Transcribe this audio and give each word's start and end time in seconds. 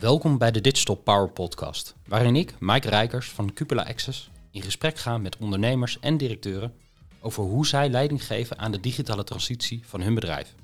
Welkom 0.00 0.38
bij 0.38 0.50
de 0.50 0.60
Digital 0.60 0.94
Power 0.94 1.30
Podcast, 1.30 1.94
waarin 2.06 2.36
ik, 2.36 2.54
Mike 2.60 2.88
Rijkers 2.88 3.30
van 3.30 3.52
Cupola 3.52 3.82
Access, 3.82 4.30
in 4.50 4.62
gesprek 4.62 4.98
ga 4.98 5.18
met 5.18 5.36
ondernemers 5.36 5.98
en 6.00 6.16
directeuren 6.16 6.74
over 7.20 7.42
hoe 7.42 7.66
zij 7.66 7.88
leiding 7.88 8.26
geven 8.26 8.58
aan 8.58 8.72
de 8.72 8.80
digitale 8.80 9.24
transitie 9.24 9.86
van 9.86 10.00
hun 10.00 10.14
bedrijf. 10.14 10.54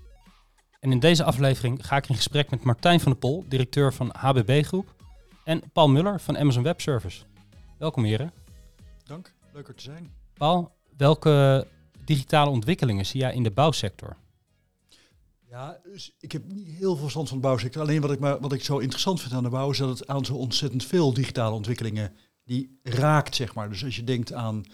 En 0.80 0.92
in 0.92 1.00
deze 1.00 1.24
aflevering 1.24 1.86
ga 1.86 1.96
ik 1.96 2.08
in 2.08 2.14
gesprek 2.14 2.50
met 2.50 2.62
Martijn 2.62 3.00
van 3.00 3.12
der 3.12 3.20
Pol, 3.20 3.44
directeur 3.48 3.92
van 3.92 4.14
HBB 4.16 4.64
Groep, 4.64 4.94
en 5.44 5.62
Paul 5.72 5.88
Muller 5.88 6.20
van 6.20 6.38
Amazon 6.38 6.62
Web 6.62 6.80
Service. 6.80 7.22
Welkom 7.78 8.04
heren. 8.04 8.32
Dank, 9.04 9.34
leuk 9.52 9.68
er 9.68 9.74
te 9.74 9.82
zijn. 9.82 10.14
Paul, 10.34 10.72
welke 10.96 11.66
digitale 12.04 12.50
ontwikkelingen 12.50 13.06
zie 13.06 13.20
jij 13.20 13.34
in 13.34 13.42
de 13.42 13.50
bouwsector? 13.50 14.16
Ja, 15.50 15.80
dus 15.84 16.14
ik 16.18 16.32
heb 16.32 16.52
niet 16.52 16.66
heel 16.66 16.92
veel 16.92 17.02
verstand 17.02 17.28
van 17.28 17.36
de 17.36 17.42
bouwsector. 17.42 17.82
Alleen 17.82 18.00
wat 18.00 18.10
ik, 18.10 18.18
maar, 18.18 18.40
wat 18.40 18.52
ik 18.52 18.64
zo 18.64 18.78
interessant 18.78 19.20
vind 19.20 19.32
aan 19.32 19.42
de 19.42 19.48
bouw 19.48 19.70
is 19.70 19.78
dat 19.78 19.98
het 19.98 20.08
aan 20.08 20.24
zo 20.24 20.34
ontzettend 20.34 20.84
veel 20.84 21.12
digitale 21.12 21.54
ontwikkelingen 21.54 22.12
die 22.44 22.78
raakt, 22.82 23.34
zeg 23.34 23.54
maar. 23.54 23.68
Dus 23.68 23.84
als 23.84 23.96
je 23.96 24.04
denkt 24.04 24.32
aan 24.32 24.64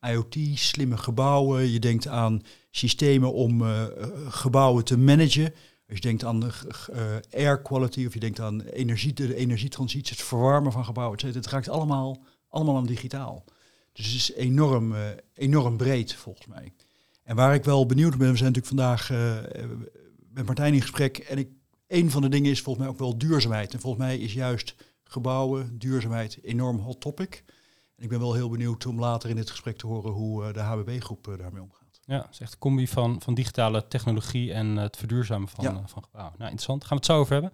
IoT, 0.00 0.36
slimme 0.54 0.96
gebouwen, 0.96 1.70
je 1.70 1.78
denkt 1.78 2.06
aan 2.06 2.42
systemen 2.70 3.32
om 3.32 3.62
uh, 3.62 3.84
gebouwen 4.28 4.84
te 4.84 4.98
managen. 4.98 5.54
Als 5.88 5.96
je 5.96 6.00
denkt 6.00 6.24
aan 6.24 6.44
uh, 6.44 6.98
air 7.30 7.62
quality 7.62 8.06
of 8.06 8.14
je 8.14 8.20
denkt 8.20 8.40
aan 8.40 8.60
energie, 8.60 9.12
de 9.12 9.34
energietransitie, 9.34 10.16
het 10.16 10.26
verwarmen 10.26 10.72
van 10.72 10.84
gebouwen, 10.84 11.18
etc. 11.18 11.34
Het 11.34 11.46
raakt 11.46 11.68
allemaal, 11.68 12.18
allemaal 12.48 12.76
aan 12.76 12.86
digitaal. 12.86 13.44
Dus 13.92 14.06
het 14.06 14.14
is 14.14 14.32
enorm, 14.32 14.94
enorm 15.34 15.76
breed 15.76 16.14
volgens 16.14 16.46
mij. 16.46 16.72
En 17.22 17.36
waar 17.36 17.54
ik 17.54 17.64
wel 17.64 17.86
benieuwd 17.86 18.16
ben, 18.16 18.30
we 18.30 18.36
zijn 18.36 18.52
natuurlijk 18.52 18.66
vandaag 18.66 19.10
met 20.34 20.46
Martijn 20.46 20.74
in 20.74 20.80
gesprek. 20.80 21.18
En 21.18 21.38
ik, 21.38 21.48
een 21.86 22.10
van 22.10 22.22
de 22.22 22.28
dingen 22.28 22.50
is 22.50 22.62
volgens 22.62 22.84
mij 22.84 22.94
ook 22.94 23.00
wel 23.00 23.18
duurzaamheid. 23.18 23.72
En 23.72 23.80
volgens 23.80 24.02
mij 24.04 24.18
is 24.18 24.32
juist 24.32 24.74
gebouwen, 25.04 25.78
duurzaamheid, 25.78 26.38
enorm 26.42 26.78
hot 26.78 27.00
topic. 27.00 27.44
En 27.96 28.02
ik 28.02 28.08
ben 28.08 28.20
wel 28.20 28.34
heel 28.34 28.48
benieuwd 28.48 28.86
om 28.86 29.00
later 29.00 29.30
in 29.30 29.36
dit 29.36 29.50
gesprek 29.50 29.76
te 29.76 29.86
horen 29.86 30.12
hoe 30.12 30.52
de 30.52 30.60
HBB-groep 30.60 31.34
daarmee 31.38 31.62
omgaat. 31.62 32.00
Ja, 32.06 32.20
het 32.20 32.30
is 32.30 32.40
echt 32.40 32.52
een 32.52 32.58
combi 32.58 32.88
van, 32.88 33.20
van 33.20 33.34
digitale 33.34 33.88
technologie 33.88 34.52
en 34.52 34.76
het 34.76 34.96
verduurzamen 34.96 35.48
van, 35.48 35.64
ja. 35.64 35.82
van 35.86 36.02
gebouwen. 36.02 36.34
Nou, 36.38 36.50
interessant. 36.50 36.84
Gaan 36.84 36.96
we 36.96 37.02
het 37.02 37.12
zo 37.12 37.18
over 37.18 37.32
hebben. 37.32 37.52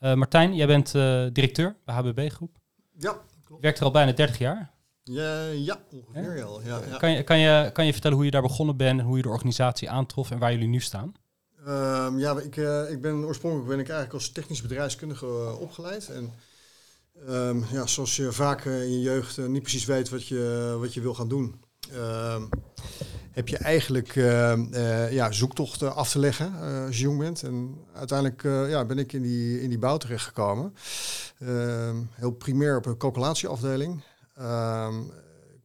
Uh, 0.00 0.14
Martijn, 0.14 0.54
jij 0.54 0.66
bent 0.66 0.94
uh, 0.94 1.26
directeur 1.32 1.76
bij 1.84 1.94
HBB 1.94 2.30
Groep. 2.30 2.58
Ja, 2.98 3.10
klopt. 3.12 3.24
Je 3.46 3.60
werkt 3.60 3.78
er 3.78 3.84
al 3.84 3.90
bijna 3.90 4.12
30 4.12 4.38
jaar. 4.38 4.70
Ja, 5.02 5.46
ja 5.46 5.80
ongeveer 5.90 6.34
wel. 6.34 6.62
Ja, 6.62 6.80
ja. 6.88 6.96
Kan, 6.96 7.10
je, 7.10 7.22
kan, 7.22 7.38
je, 7.38 7.70
kan 7.72 7.86
je 7.86 7.92
vertellen 7.92 8.16
hoe 8.16 8.26
je 8.26 8.30
daar 8.30 8.42
begonnen 8.42 8.76
bent, 8.76 9.00
hoe 9.00 9.16
je 9.16 9.22
de 9.22 9.28
organisatie 9.28 9.90
aantrof 9.90 10.30
en 10.30 10.38
waar 10.38 10.52
jullie 10.52 10.68
nu 10.68 10.80
staan? 10.80 11.12
Um, 11.68 12.18
ja, 12.18 12.38
ik, 12.38 12.56
uh, 12.56 12.90
ik 12.90 13.00
ben 13.00 13.24
oorspronkelijk 13.24 13.68
ben 13.68 13.78
ik 13.78 13.88
eigenlijk 13.88 14.14
als 14.14 14.32
technisch 14.32 14.62
bedrijfskundige 14.62 15.56
opgeleid. 15.58 16.08
En 16.08 16.32
um, 17.28 17.64
ja, 17.72 17.86
zoals 17.86 18.16
je 18.16 18.32
vaak 18.32 18.64
in 18.64 18.92
je 18.92 19.00
jeugd 19.00 19.48
niet 19.48 19.62
precies 19.62 19.84
weet 19.84 20.08
wat 20.08 20.26
je, 20.26 20.76
wat 20.80 20.94
je 20.94 21.00
wil 21.00 21.14
gaan 21.14 21.28
doen. 21.28 21.60
Um, 21.94 22.48
heb 23.30 23.48
je 23.48 23.56
eigenlijk 23.56 24.14
ja, 25.10 25.32
zoektochten 25.32 25.94
af 25.94 26.10
te 26.10 26.18
leggen 26.18 26.54
als 26.86 26.96
je 26.96 27.02
jong 27.02 27.18
bent. 27.18 27.42
En 27.42 27.78
uiteindelijk 27.94 28.42
ja, 28.70 28.84
ben 28.84 28.98
ik 28.98 29.12
in 29.12 29.22
die, 29.22 29.62
in 29.62 29.68
die 29.68 29.78
bouw 29.78 29.96
terechtgekomen. 29.96 30.74
Ehm, 31.38 31.96
heel 32.10 32.30
primair 32.30 32.76
op 32.76 32.86
een 32.86 32.96
calculatieafdeling. 32.96 34.02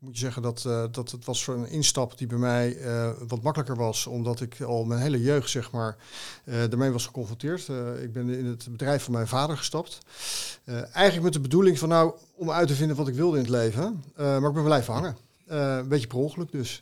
Moet 0.06 0.14
je 0.14 0.20
zeggen 0.20 0.42
dat, 0.42 0.62
dat 0.92 1.12
het 1.12 1.26
was 1.26 1.44
voor 1.44 1.56
een 1.56 1.70
instap 1.70 2.18
die 2.18 2.28
bij 2.28 2.38
mij 2.38 2.78
wat 3.28 3.42
makkelijker 3.42 3.76
was. 3.76 4.08
Omdat 4.08 4.42
ik 4.42 4.62
al 4.62 4.86
mijn 4.86 5.02
hele 5.02 5.22
jeugd 5.22 5.50
zeg 5.50 5.72
maar, 5.72 5.98
daarmee 6.44 6.92
was 6.92 7.06
geconfronteerd. 7.06 7.68
ik 8.02 8.14
ben 8.14 8.30
in 8.30 8.46
het 8.46 8.68
bedrijf 8.72 9.04
van 9.04 9.14
mijn 9.14 9.28
vader 9.28 9.58
gestapt. 9.58 10.00
eigenlijk 10.66 11.24
met 11.24 11.34
de 11.34 11.40
bedoeling 11.40 11.80
van 11.80 11.90
nou, 11.90 12.14
om 12.36 12.52
uit 12.52 12.68
te 12.68 12.76
vinden 12.76 12.96
wat 12.96 13.08
ik 13.08 13.14
wilde 13.14 13.38
in 13.38 13.44
het 13.44 13.52
leven. 13.52 14.04
maar 14.16 14.48
ik 14.48 14.54
ben 14.54 14.64
blijven 14.64 14.94
hangen. 14.94 15.18
een 15.48 15.88
beetje 15.88 16.08
per 16.08 16.18
ongeluk 16.18 16.52
dus. 16.52 16.82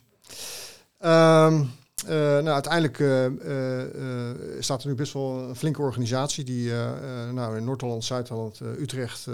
Um, 0.99 1.09
uh, 1.09 1.61
nou, 2.07 2.47
uiteindelijk 2.47 2.99
uh, 2.99 3.25
uh, 3.25 4.31
staat 4.59 4.83
er 4.83 4.87
nu 4.87 4.95
best 4.95 5.13
wel 5.13 5.39
een 5.39 5.55
flinke 5.55 5.81
organisatie 5.81 6.43
die 6.43 6.71
nou, 7.31 7.57
in 7.57 7.63
Noord-Holland, 7.63 8.03
Zuid-Holland, 8.03 8.59
Utrecht 8.79 9.27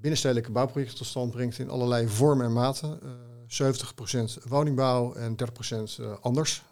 binnenstedelijke 0.00 0.50
bouwprojecten 0.50 0.96
tot 0.96 1.06
stand 1.06 1.30
brengt 1.30 1.58
in 1.58 1.70
allerlei 1.70 2.08
vormen 2.08 2.46
en 2.46 2.52
maten. 2.52 2.98
70% 3.46 4.48
woningbouw 4.48 5.14
en 5.14 5.36
30% 5.36 6.02
anders. 6.20 6.62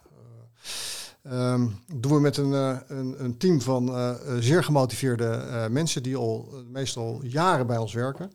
Um, 1.23 1.79
doen 1.93 2.13
we 2.13 2.19
met 2.19 2.37
een, 2.37 2.51
een, 2.51 3.23
een 3.23 3.37
team 3.37 3.61
van 3.61 4.15
zeer 4.39 4.63
gemotiveerde 4.63 5.67
mensen 5.71 6.03
die 6.03 6.15
al 6.15 6.49
meestal 6.71 7.21
jaren 7.23 7.67
bij 7.67 7.77
ons 7.77 7.93
werken. 7.93 8.31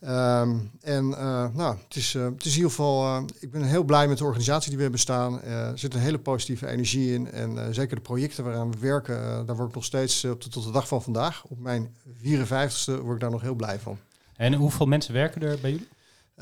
Um, 0.00 0.70
en 0.80 1.08
nou, 1.54 1.76
het 1.84 1.96
is, 1.96 2.12
het 2.12 2.44
is 2.44 2.50
in 2.50 2.56
ieder 2.56 2.70
geval, 2.70 3.24
ik 3.40 3.50
ben 3.50 3.62
heel 3.62 3.84
blij 3.84 4.08
met 4.08 4.18
de 4.18 4.24
organisatie 4.24 4.68
die 4.68 4.76
we 4.76 4.82
hebben 4.82 5.00
staan. 5.00 5.42
er 5.42 5.78
zit 5.78 5.94
een 5.94 6.00
hele 6.00 6.18
positieve 6.18 6.66
energie 6.66 7.12
in. 7.12 7.30
En 7.30 7.74
zeker 7.74 7.96
de 7.96 8.02
projecten 8.02 8.44
waaraan 8.44 8.70
we 8.70 8.78
werken, 8.78 9.46
daar 9.46 9.56
word 9.56 9.68
ik 9.68 9.74
nog 9.74 9.84
steeds 9.84 10.20
tot 10.20 10.64
de 10.64 10.70
dag 10.70 10.88
van 10.88 11.02
vandaag. 11.02 11.44
Op 11.44 11.58
mijn 11.58 11.94
54ste 12.22 13.00
word 13.02 13.14
ik 13.14 13.20
daar 13.20 13.30
nog 13.30 13.42
heel 13.42 13.54
blij 13.54 13.78
van. 13.78 13.98
En 14.36 14.54
hoeveel 14.54 14.86
mensen 14.86 15.14
werken 15.14 15.42
er 15.42 15.58
bij 15.60 15.70
jullie? 15.70 15.88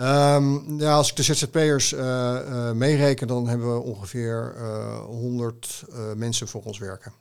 Um, 0.00 0.80
ja, 0.80 0.94
als 0.94 1.10
ik 1.10 1.16
de 1.16 1.22
ZZP'ers 1.22 1.92
uh, 1.92 2.00
uh, 2.00 2.72
meereken, 2.72 3.26
dan 3.26 3.48
hebben 3.48 3.74
we 3.74 3.80
ongeveer 3.80 4.54
uh, 4.56 4.98
100 4.98 5.84
mensen 6.16 6.48
voor 6.48 6.62
ons 6.62 6.78
werken. 6.78 7.12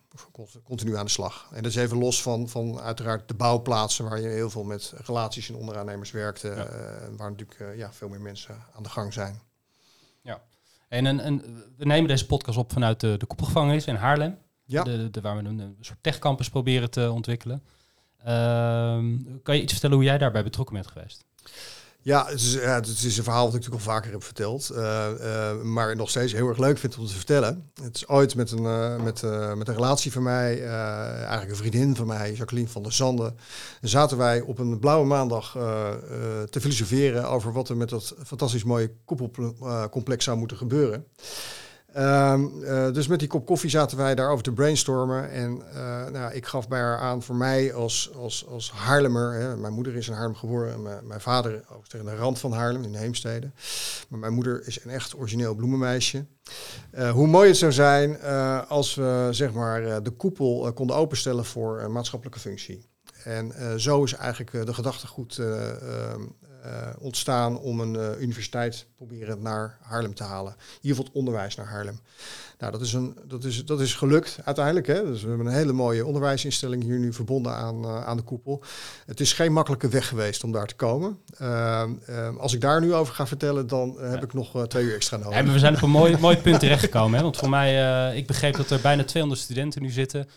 Continu 0.64 0.96
aan 0.98 1.06
de 1.06 1.12
slag. 1.12 1.48
En 1.52 1.64
dat 1.64 1.72
is 1.72 1.78
even 1.78 1.98
los 1.98 2.22
van, 2.22 2.50
van 2.50 2.80
uiteraard 2.80 3.28
de 3.28 3.34
bouwplaatsen 3.34 4.10
waar 4.10 4.20
je 4.20 4.28
heel 4.28 4.50
veel 4.50 4.64
met 4.64 4.94
relaties 5.06 5.50
en 5.50 5.56
onderaannemers 5.56 6.12
werkte. 6.12 6.48
Ja. 6.48 6.68
waar 7.18 7.32
natuurlijk 7.32 7.78
ja, 7.78 7.94
veel 7.94 8.10
meer 8.10 8.22
mensen 8.22 8.56
aan 8.76 8.84
de 8.84 8.90
gang 8.90 9.14
zijn. 9.14 9.42
Ja, 10.22 10.42
en, 10.94 11.06
en, 11.06 11.20
en 11.20 11.42
we 11.78 11.86
nemen 11.86 12.08
deze 12.08 12.26
podcast 12.26 12.58
op 12.58 12.72
vanuit 12.72 13.00
de, 13.00 13.16
de 13.18 13.26
koepelgevangenis 13.26 13.86
in 13.86 13.96
Haarlem. 13.96 14.38
Ja. 14.66 14.84
De, 14.84 15.10
de, 15.10 15.22
waar 15.22 15.38
we 15.38 15.44
een, 15.44 15.60
een 15.60 15.78
soort 15.82 16.04
techcampus 16.04 16.50
proberen 16.50 16.92
te 16.92 17.12
ontwikkelen. 17.12 17.64
Ehm, 18.24 19.18
kan 19.44 19.56
je 19.56 19.62
iets 19.62 19.72
vertellen 19.72 19.96
hoe 19.96 20.06
jij 20.06 20.18
daarbij 20.18 20.44
betrokken 20.44 20.76
bent 20.76 20.88
geweest? 20.88 21.26
Ja 22.04 22.26
het, 22.26 22.40
is, 22.40 22.54
ja, 22.54 22.76
het 22.76 22.88
is 22.88 23.18
een 23.18 23.24
verhaal 23.24 23.46
wat 23.46 23.54
ik 23.54 23.60
natuurlijk 23.60 23.86
al 23.86 23.94
vaker 23.94 24.12
heb 24.12 24.24
verteld. 24.24 24.72
Uh, 24.74 25.08
uh, 25.20 25.62
maar 25.62 25.96
nog 25.96 26.10
steeds 26.10 26.34
heel 26.34 26.48
erg 26.48 26.58
leuk 26.58 26.78
vind 26.78 26.98
om 26.98 27.06
te 27.06 27.14
vertellen. 27.14 27.72
Het 27.82 27.96
is 27.96 28.08
ooit 28.08 28.36
met 28.36 28.52
een, 28.52 28.64
uh, 28.64 29.04
met, 29.04 29.22
met 29.58 29.68
een 29.68 29.74
relatie 29.74 30.12
van 30.12 30.24
mij, 30.24 30.68
eigenlijk 30.68 31.50
een 31.50 31.56
vriendin 31.56 31.96
van 31.96 32.08
mij, 32.08 32.34
Jacqueline 32.34 32.70
van 32.70 32.84
der 32.84 32.92
Zanden. 32.92 33.38
zaten 33.82 34.18
wij 34.18 34.42
op 34.42 34.60
een 34.60 34.80
blauwe 34.80 35.06
maandag 35.06 35.52
te 36.50 36.62
filosoferen 36.62 37.30
over 37.30 37.54
wat 37.54 37.70
er 37.70 37.78
met 37.78 37.90
dat 37.90 38.16
fantastisch 38.26 38.64
mooie 38.64 38.92
koepelcomplex 39.06 40.24
zou 40.24 40.38
moeten 40.38 40.58
gebeuren. 40.58 41.06
Um, 41.98 42.64
uh, 42.64 42.92
dus 42.92 43.08
met 43.08 43.20
die 43.20 43.28
kop 43.28 43.46
koffie 43.46 43.70
zaten 43.70 43.98
wij 43.98 44.16
daarover 44.16 44.44
te 44.44 44.52
brainstormen. 44.52 45.32
En 45.32 45.62
uh, 45.74 46.08
nou, 46.08 46.34
ik 46.34 46.46
gaf 46.46 46.68
bij 46.68 46.80
haar 46.80 46.98
aan, 46.98 47.24
voor 47.24 47.36
mij 47.36 47.74
als, 47.74 48.12
als, 48.16 48.48
als 48.48 48.72
Haarlemmer... 48.72 49.34
Hè, 49.34 49.58
mijn 49.58 49.74
moeder 49.74 49.96
is 49.96 50.08
in 50.08 50.14
Haarlem 50.14 50.36
geboren 50.36 50.74
en 50.74 51.08
mijn, 51.08 51.22
vader 51.22 51.64
tegen 51.88 52.06
de 52.06 52.16
rand 52.16 52.40
van 52.40 52.52
Haarlem 52.52 52.84
in 52.84 52.96
Heemstede. 52.96 53.52
Maar 54.10 54.20
mijn 54.20 54.34
moeder 54.34 54.68
is 54.68 54.84
een 54.84 54.92
echt 54.92 55.18
origineel 55.18 55.56
bloemenmeisje. 55.56 56.26
Uh, 56.94 57.12
hoe 57.12 57.28
mooi 57.28 57.48
het 57.48 57.58
zou 57.58 57.72
zijn 57.72 58.22
als 58.68 58.96
we 58.96 59.28
zeg 59.32 59.54
maar, 59.54 60.04
de 60.04 60.12
koepel 60.12 60.74
konden 60.74 60.96
openstellen 60.96 61.46
voor 61.46 61.92
maatschappelijke 61.92 62.40
functie. 62.40 62.86
En 63.24 63.80
zo 63.80 64.04
is 64.04 64.14
eigenlijk 64.14 64.66
de 64.66 64.74
gedachtegoed 64.74 65.38
ehm, 65.38 66.22
ontstaan 67.00 67.60
om 67.60 67.80
een 67.80 67.94
uh, 67.94 68.22
universiteit 68.22 68.86
proberen 68.96 69.42
naar 69.42 69.78
Haarlem 69.82 70.14
te 70.14 70.24
halen. 70.24 70.54
In 70.54 70.60
ieder 70.82 70.90
geval 70.90 71.06
het 71.06 71.14
onderwijs 71.14 71.56
naar 71.56 71.66
Haarlem. 71.66 72.00
Nou, 72.60 72.72
dat 72.72 72.82
is, 72.82 72.94
een, 72.94 73.18
dat 73.28 73.44
is, 73.44 73.66
dat 73.66 73.82
is 73.82 73.94
gelukt 73.96 74.40
uiteindelijk. 74.44 74.88
Hè? 74.88 75.06
Dus 75.06 75.22
we 75.22 75.28
hebben 75.28 75.46
een 75.46 75.54
hele 75.54 75.74
mooie 75.74 76.06
onderwijsinstelling 76.06 76.84
hier 76.84 77.00
nu 77.00 77.14
verbonden 77.14 77.56
aan, 77.56 77.86
uh, 77.86 78.06
aan 78.06 78.18
de 78.18 78.24
koepel. 78.24 78.64
Het 79.06 79.20
is 79.20 79.34
geen 79.34 79.54
makkelijke 79.54 79.88
weg 79.88 80.08
geweest 80.08 80.44
om 80.44 80.52
daar 80.52 80.68
te 80.68 80.76
komen. 80.76 81.20
als 82.38 82.54
ik 82.54 82.62
daar 82.62 82.82
nu 82.82 82.94
over 82.94 83.14
ga 83.14 83.28
vertellen, 83.28 83.68
dan 83.68 83.96
heb 84.00 84.16
ja. 84.16 84.22
ik 84.22 84.34
nog 84.34 84.68
twee 84.68 84.84
uur 84.84 84.96
extra 84.96 85.18
nodig. 85.18 85.38
Ja, 85.38 85.52
we 85.52 85.60
zijn 85.60 85.76
op 85.76 85.82
een 85.82 85.90
mooi, 85.90 86.18
mooi 86.18 86.38
punt 86.38 86.60
terechtgekomen. 86.60 87.18
Hè? 87.18 87.24
Want 87.24 87.38
voor 87.38 87.50
mij, 87.50 88.16
ik 88.16 88.28
begreep 88.28 88.56
dat 88.56 88.70
er 88.70 88.82
bijna 88.82 89.04
200 89.04 89.42
studenten 89.42 89.82
nu 89.82 89.90
zitten. 89.90 90.28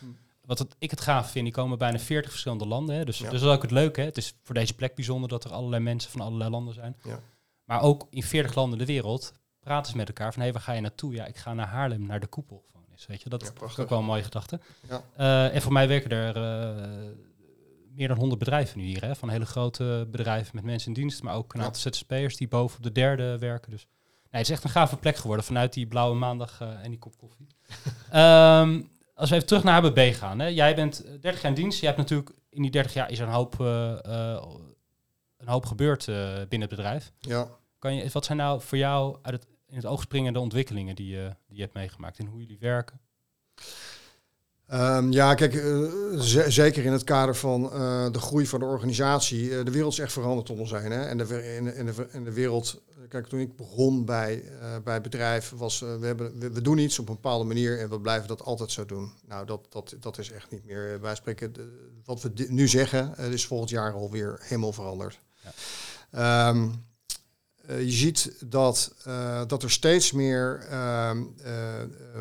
Wat 0.46 0.58
het, 0.58 0.76
ik 0.78 0.90
het 0.90 1.00
gaaf 1.00 1.30
vind, 1.30 1.44
die 1.44 1.54
komen 1.54 1.78
bijna 1.78 1.98
40 1.98 2.30
verschillende 2.30 2.66
landen. 2.66 2.96
Hè. 2.96 3.04
Dus, 3.04 3.18
ja. 3.18 3.30
dus 3.30 3.40
dat 3.40 3.50
is 3.50 3.56
ook 3.56 3.62
het 3.62 3.70
leuke. 3.70 4.00
Hè. 4.00 4.06
Het 4.06 4.16
is 4.16 4.34
voor 4.42 4.54
deze 4.54 4.74
plek 4.74 4.94
bijzonder 4.94 5.28
dat 5.28 5.44
er 5.44 5.52
allerlei 5.52 5.82
mensen 5.82 6.10
van 6.10 6.20
allerlei 6.20 6.50
landen 6.50 6.74
zijn. 6.74 6.96
Ja. 7.02 7.20
Maar 7.64 7.82
ook 7.82 8.06
in 8.10 8.22
40 8.22 8.54
landen 8.54 8.78
de 8.78 8.86
wereld 8.86 9.32
praten 9.60 9.90
ze 9.90 9.96
met 9.96 10.08
elkaar 10.08 10.32
van 10.32 10.42
hé, 10.42 10.52
waar 10.52 10.62
ga 10.62 10.72
je 10.72 10.80
naartoe? 10.80 11.14
Ja, 11.14 11.26
ik 11.26 11.36
ga 11.36 11.54
naar 11.54 11.66
Haarlem, 11.66 12.06
naar 12.06 12.20
de 12.20 12.26
koepel. 12.26 12.64
Weet 13.06 13.22
je, 13.22 13.28
dat 13.28 13.52
ja, 13.60 13.66
is 13.66 13.78
ook 13.78 13.88
wel 13.88 13.98
een 13.98 14.04
mooie 14.04 14.22
gedachte. 14.22 14.60
Ja. 14.88 15.02
Uh, 15.18 15.54
en 15.54 15.62
voor 15.62 15.72
mij 15.72 15.88
werken 15.88 16.10
er 16.10 16.36
uh, 16.36 17.10
meer 17.94 18.08
dan 18.08 18.16
100 18.16 18.38
bedrijven 18.38 18.78
nu 18.78 18.84
hier. 18.84 19.04
Hè, 19.04 19.16
van 19.16 19.28
hele 19.28 19.46
grote 19.46 20.08
bedrijven 20.10 20.50
met 20.54 20.64
mensen 20.64 20.88
in 20.88 20.94
dienst, 20.94 21.22
maar 21.22 21.34
ook 21.34 21.54
een 21.54 21.62
aantal 21.62 21.92
ZZP'ers 21.92 22.36
die 22.36 22.48
boven 22.48 22.76
op 22.76 22.82
de 22.82 22.92
derde 22.92 23.38
werken. 23.38 23.70
Dus 23.70 23.86
nee, 24.30 24.40
het 24.40 24.40
is 24.40 24.50
echt 24.50 24.64
een 24.64 24.70
gave 24.70 24.96
plek 24.96 25.16
geworden 25.16 25.44
vanuit 25.44 25.72
die 25.72 25.86
blauwe 25.86 26.16
maandag 26.16 26.60
uh, 26.62 26.84
en 26.84 26.90
die 26.90 26.98
kop 26.98 27.16
koffie. 27.16 27.46
um, 28.14 28.90
als 29.16 29.30
we 29.30 29.34
even 29.34 29.46
terug 29.46 29.64
naar 29.64 29.82
HBB 29.82 30.14
gaan. 30.14 30.38
Hè. 30.38 30.46
Jij 30.46 30.74
bent 30.74 31.04
30 31.20 31.42
jaar 31.42 31.44
in 31.44 31.54
dienst. 31.54 31.80
Je 31.80 31.86
hebt 31.86 31.98
natuurlijk 31.98 32.30
in 32.50 32.62
die 32.62 32.70
30 32.70 32.94
jaar 32.94 33.10
is 33.10 33.18
er 33.18 33.26
een 33.26 33.32
hoop, 33.32 33.60
uh, 33.60 33.96
een 35.36 35.48
hoop 35.48 35.66
gebeurd 35.66 36.04
binnen 36.48 36.60
het 36.60 36.68
bedrijf. 36.68 37.12
Ja. 37.18 37.48
Kan 37.78 37.94
je, 37.94 38.10
wat 38.12 38.24
zijn 38.24 38.38
nou 38.38 38.60
voor 38.60 38.78
jou 38.78 39.18
uit 39.22 39.34
het, 39.34 39.46
in 39.66 39.76
het 39.76 39.86
oog 39.86 40.00
springende 40.00 40.40
ontwikkelingen 40.40 40.94
die, 40.94 41.16
die 41.46 41.56
je 41.56 41.60
hebt 41.60 41.74
meegemaakt 41.74 42.18
en 42.18 42.26
hoe 42.26 42.40
jullie 42.40 42.58
werken? 42.58 43.00
Um, 44.74 45.12
ja, 45.12 45.34
kijk, 45.34 45.54
uh, 45.54 45.90
zeker 46.48 46.84
in 46.84 46.92
het 46.92 47.04
kader 47.04 47.36
van 47.36 47.64
uh, 47.64 48.06
de 48.12 48.18
groei 48.18 48.46
van 48.46 48.60
de 48.60 48.66
organisatie. 48.66 49.48
Uh, 49.48 49.64
de 49.64 49.70
wereld 49.70 49.92
is 49.92 49.98
echt 49.98 50.12
veranderd 50.12 50.50
om 50.50 50.60
ons 50.60 50.70
heen. 50.70 50.90
Hè? 50.90 51.02
En, 51.02 51.18
de, 51.18 51.54
in, 51.56 51.64
de, 51.64 52.08
in, 52.12 52.24
de, 52.24 52.32
wereld, 52.32 52.82
kijk, 53.08 53.26
toen 53.26 53.40
ik 53.40 53.56
begon 53.56 54.04
bij, 54.04 54.44
bij 54.84 54.94
het 54.94 55.02
bedrijf, 55.02 55.52
was 55.56 55.80
we, 55.80 55.98
hebben, 56.00 56.38
we, 56.38 56.50
we, 56.50 56.62
doen 56.62 56.78
iets 56.78 56.98
op 56.98 57.08
een 57.08 57.14
bepaalde 57.14 57.44
manier 57.44 57.80
en 57.80 57.88
we 57.88 58.00
blijven 58.00 58.28
dat 58.28 58.42
altijd 58.42 58.70
zo 58.70 58.84
doen. 58.84 59.12
Nou, 59.28 59.46
dat, 59.46 59.66
dat, 59.68 59.94
dat 60.00 60.18
is 60.18 60.30
echt 60.30 60.50
niet 60.50 60.64
meer. 60.64 61.00
Wij 61.00 61.14
spreken, 61.14 61.52
de, 61.52 61.92
wat 62.04 62.22
we 62.22 62.46
nu 62.48 62.68
zeggen, 62.68 63.16
is 63.18 63.46
volgend 63.46 63.70
jaar 63.70 63.92
alweer 63.92 64.38
helemaal 64.42 64.72
veranderd. 64.72 65.20
Ja. 66.10 66.48
Um, 66.48 66.64
uh, 66.64 66.72
je 67.68 67.90
ziet 67.90 68.32
dat, 68.44 68.94
uh, 69.08 69.40
dat 69.46 69.62
er 69.62 69.70
steeds 69.70 70.12
meer 70.12 70.66
uh, 70.70 71.10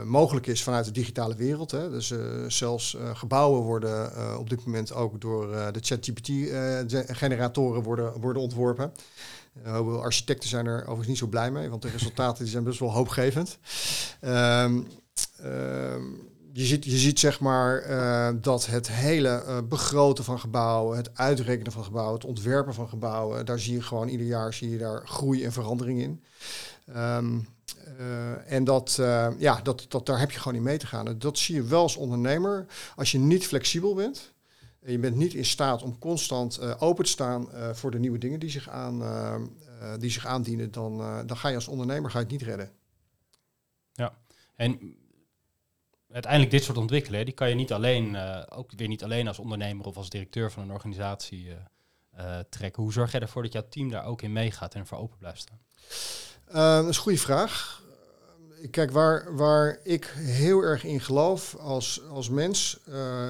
mogelijk 0.06 0.48
is 0.48 0.64
vanuit 0.64 0.86
de 0.86 0.92
digitale 0.92 1.36
wereld. 1.36 1.72
Hè. 1.72 1.90
Dus 1.90 2.14
zelfs 2.48 2.98
gebouwen 3.14 3.62
worden 3.62 4.12
op 4.40 4.50
dit 4.50 4.66
moment 4.66 4.94
ook 4.94 5.22
door 5.22 5.48
de 5.72 5.80
ChatGPT-generatoren 5.82 7.84
worden, 7.84 8.20
worden 8.20 8.42
ontworpen. 8.42 8.92
Architecten 10.02 10.50
zijn 10.50 10.66
er 10.66 10.82
overigens 10.82 11.08
niet 11.08 11.18
zo 11.18 11.28
blij 11.28 11.52
mee, 11.52 11.70
want 11.70 11.82
de 11.82 11.90
resultaten 11.90 12.44
die 12.44 12.52
zijn 12.52 12.64
best 12.64 12.80
wel 12.80 12.94
hoopgevend. 12.94 13.58
Um, 14.22 14.88
je 16.58 16.66
ziet, 16.66 16.86
je 16.86 16.98
ziet 16.98 17.20
zeg 17.20 17.40
maar 17.40 17.90
uh, 17.90 18.42
dat 18.42 18.66
het 18.66 18.88
hele 18.88 19.44
uh, 19.48 19.58
begroten 19.70 20.24
van 20.24 20.40
gebouwen, 20.40 20.98
het 20.98 21.18
uitrekenen 21.18 21.72
van 21.72 21.84
gebouwen, 21.84 22.14
het 22.14 22.26
ontwerpen 22.26 22.74
van 22.74 22.88
gebouwen, 22.88 23.46
daar 23.46 23.60
zie 23.60 23.74
je 23.74 23.82
gewoon 23.82 24.08
ieder 24.08 24.28
jaar 24.28 24.54
zie 24.54 24.70
je 24.70 24.78
daar 24.78 25.08
groei 25.08 25.44
en 25.44 25.52
verandering 25.52 26.02
in. 26.02 26.24
Um, 26.98 27.48
uh, 28.00 28.52
en 28.52 28.64
dat, 28.64 28.96
ja, 29.38 29.62
dat, 29.64 29.86
dat, 29.88 30.06
daar 30.06 30.20
heb 30.20 30.32
je 30.32 30.38
gewoon 30.38 30.54
niet 30.54 30.64
mee 30.64 30.78
te 30.78 30.88
gaan. 30.88 31.18
Dat 31.18 31.38
zie 31.38 31.56
je 31.56 31.64
wel 31.64 31.82
als 31.82 31.96
ondernemer. 31.96 32.66
Als 32.96 33.12
je 33.12 33.20
niet 33.20 33.48
flexibel 33.48 33.94
bent, 33.94 34.34
en 34.82 34.92
je 34.92 35.00
bent 35.00 35.16
niet 35.16 35.34
in 35.34 35.46
staat 35.46 35.84
om 35.84 36.00
constant 36.00 36.80
open 36.80 37.06
te 37.06 37.12
staan 37.12 37.48
voor 37.74 37.92
de 37.92 38.00
nieuwe 38.00 38.18
dingen 38.18 38.40
die 38.40 38.50
zich, 38.50 38.70
aan, 38.70 39.04
die 40.00 40.12
zich 40.12 40.26
aandienen, 40.26 40.72
dan, 40.72 40.98
dan 41.26 41.38
ga 41.38 41.50
je 41.50 41.56
als 41.56 41.68
ondernemer 41.68 42.12
ga 42.12 42.18
je 42.18 42.24
het 42.24 42.34
niet 42.34 42.42
redden. 42.42 42.72
Ja, 43.94 44.18
en 44.56 44.96
uiteindelijk 46.16 46.52
dit 46.52 46.64
soort 46.64 46.78
ontwikkelen, 46.78 47.26
die 47.26 47.34
kan 47.34 47.50
je 47.50 47.56
niet 47.56 47.74
alleen, 47.74 48.14
uh, 48.14 48.42
ook 48.50 48.72
weer 48.76 48.88
niet 48.88 49.04
alleen 49.04 49.28
als 49.28 49.40
ondernemer 49.40 49.86
of 49.86 49.98
als 49.98 50.10
directeur 50.10 50.52
van 50.52 50.64
een 50.64 50.72
organisatie 50.72 51.46
uh, 51.46 51.54
uh, 52.20 52.40
trekken. 52.50 52.84
Hoe 52.84 52.94
zorg 52.94 53.12
jij 53.12 53.22
ervoor 53.22 53.44
dat 53.44 53.54
jouw 53.54 53.68
team 53.70 53.90
daar 53.90 54.06
ook 54.06 54.22
in 54.22 54.34
meegaat 54.34 54.76
en 54.76 54.88
voor 54.88 54.98
open 54.98 55.18
blijft 55.18 55.40
staan? 55.40 55.60
dat 56.84 56.90
is 56.90 56.98
een 56.98 57.04
goede 57.04 57.18
vraag. 57.18 57.84
Kijk, 58.72 58.92
waar, 58.92 59.36
waar 59.36 59.80
ik 59.84 60.06
heel 60.16 60.62
erg 60.62 60.84
in 60.84 61.00
geloof 61.00 61.56
als, 61.56 62.02
als 62.10 62.30
mens, 62.30 62.80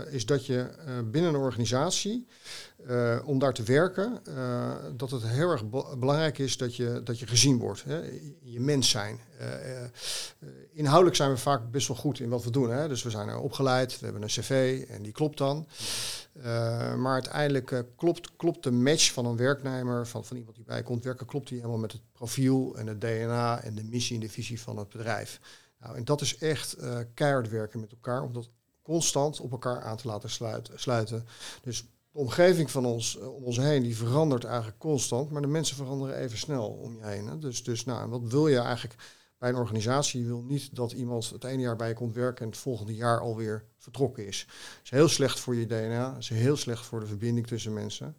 is 0.10 0.26
dat 0.26 0.46
je 0.46 0.70
binnen 1.12 1.34
een 1.34 1.40
organisatie 1.40 2.28
uh, 2.90 3.18
om 3.26 3.40
daar 3.40 3.54
te 3.54 3.64
werken, 3.64 4.20
uh, 4.28 4.72
dat 4.96 5.12
het 5.12 5.28
heel 5.28 5.50
erg 5.50 5.70
belangrijk 6.00 6.38
is 6.38 6.58
dat 6.58 6.76
je, 6.76 7.02
dat 7.04 7.20
je 7.20 7.28
gezien 7.28 7.58
wordt. 7.58 7.84
Hè? 7.84 8.02
Je 8.42 8.60
mens 8.60 8.90
zijn. 8.90 9.20
Uh, 9.42 9.48
inhoudelijk 10.72 11.16
zijn 11.16 11.30
we 11.30 11.38
vaak 11.38 11.72
best 11.72 11.88
wel 11.88 11.98
goed 11.98 12.20
in 12.20 12.30
wat 12.30 12.44
we 12.44 12.52
doen. 12.52 12.70
Hè? 12.70 12.88
Dus 12.88 13.04
we 13.04 13.10
zijn 13.10 13.28
er 13.28 13.40
opgeleid, 13.40 14.00
we 14.00 14.06
hebben 14.06 14.24
een 14.24 14.28
cv 14.28 14.86
en 14.90 15.02
die 15.02 15.12
klopt 15.12 15.38
dan. 15.38 15.68
maar 16.98 17.14
uiteindelijk 17.14 17.86
klopt, 17.96 18.36
klopt 18.36 18.64
de 18.64 18.72
match 18.72 19.12
van 19.14 19.26
een 19.26 19.38
werknemer, 19.38 20.08
van, 20.08 20.26
van 20.26 20.38
iemand 20.38 20.56
die 20.56 20.66
bij 20.66 20.84
komt 20.84 21.04
werken, 21.04 21.26
klopt 21.26 21.48
die 21.48 21.58
helemaal 21.58 21.80
met 21.80 21.92
het 21.92 22.02
profiel 22.12 22.76
en 22.78 22.88
het 22.88 23.02
DNA 23.02 23.62
en 23.62 23.76
de 23.76 23.84
missie 23.84 24.16
en 24.16 24.22
de 24.22 24.30
visie 24.30 24.62
van 24.62 24.78
het 24.78 24.90
bedrijf. 24.90 25.40
Nou, 25.80 25.98
en 25.98 26.06
dat 26.06 26.22
is 26.22 26.38
echt 26.38 26.78
keihard 27.14 27.50
werken 27.50 27.80
met 27.80 27.92
elkaar, 27.92 28.22
om 28.22 28.34
dat 28.34 28.50
constant 28.82 29.40
op 29.40 29.52
elkaar 29.52 29.82
aan 29.82 29.98
te 29.98 30.08
laten 30.08 30.30
sluiten. 30.76 31.26
Dus 31.62 31.86
de 32.16 32.22
omgeving 32.22 32.72
van 32.72 32.86
ons, 32.86 33.20
eh, 33.20 33.36
om 33.36 33.44
ons 33.44 33.58
heen, 33.58 33.84
die 33.84 33.98
verandert 33.98 34.44
eigenlijk 34.44 34.78
constant, 34.78 35.32
maar 35.32 35.42
de 35.42 35.48
mensen 35.48 35.76
veranderen 35.76 36.18
even 36.18 36.38
snel 36.38 36.68
om 36.68 36.96
je 36.98 37.06
heen. 37.06 37.28
Hè. 37.28 37.40
Dus, 37.40 37.64
dus 37.64 37.86
nou, 37.86 38.10
wat 38.10 38.22
wil 38.22 38.48
je 38.48 38.60
eigenlijk 38.60 38.96
bij 39.38 39.50
een 39.50 39.56
organisatie? 39.56 40.22
Je 40.22 40.28
wil 40.28 40.42
niet 40.42 40.76
dat 40.76 40.92
iemand 40.92 41.30
het 41.30 41.44
ene 41.44 41.62
jaar 41.62 41.76
bij 41.76 41.88
je 41.88 41.94
komt 41.94 42.16
werken 42.16 42.44
en 42.44 42.52
het 42.52 42.60
volgende 42.60 42.96
jaar 42.96 43.20
alweer 43.20 43.66
vertrokken 43.78 44.28
is. 44.28 44.46
Dat 44.48 44.84
is 44.84 44.90
heel 44.90 45.08
slecht 45.08 45.40
voor 45.40 45.56
je 45.56 45.66
DNA, 45.66 46.12
dat 46.12 46.22
is 46.22 46.30
heel 46.30 46.58
slecht 46.58 46.86
voor 46.86 47.00
de 47.00 47.06
verbinding 47.06 47.48
tussen 47.48 47.74
mensen. 47.74 48.18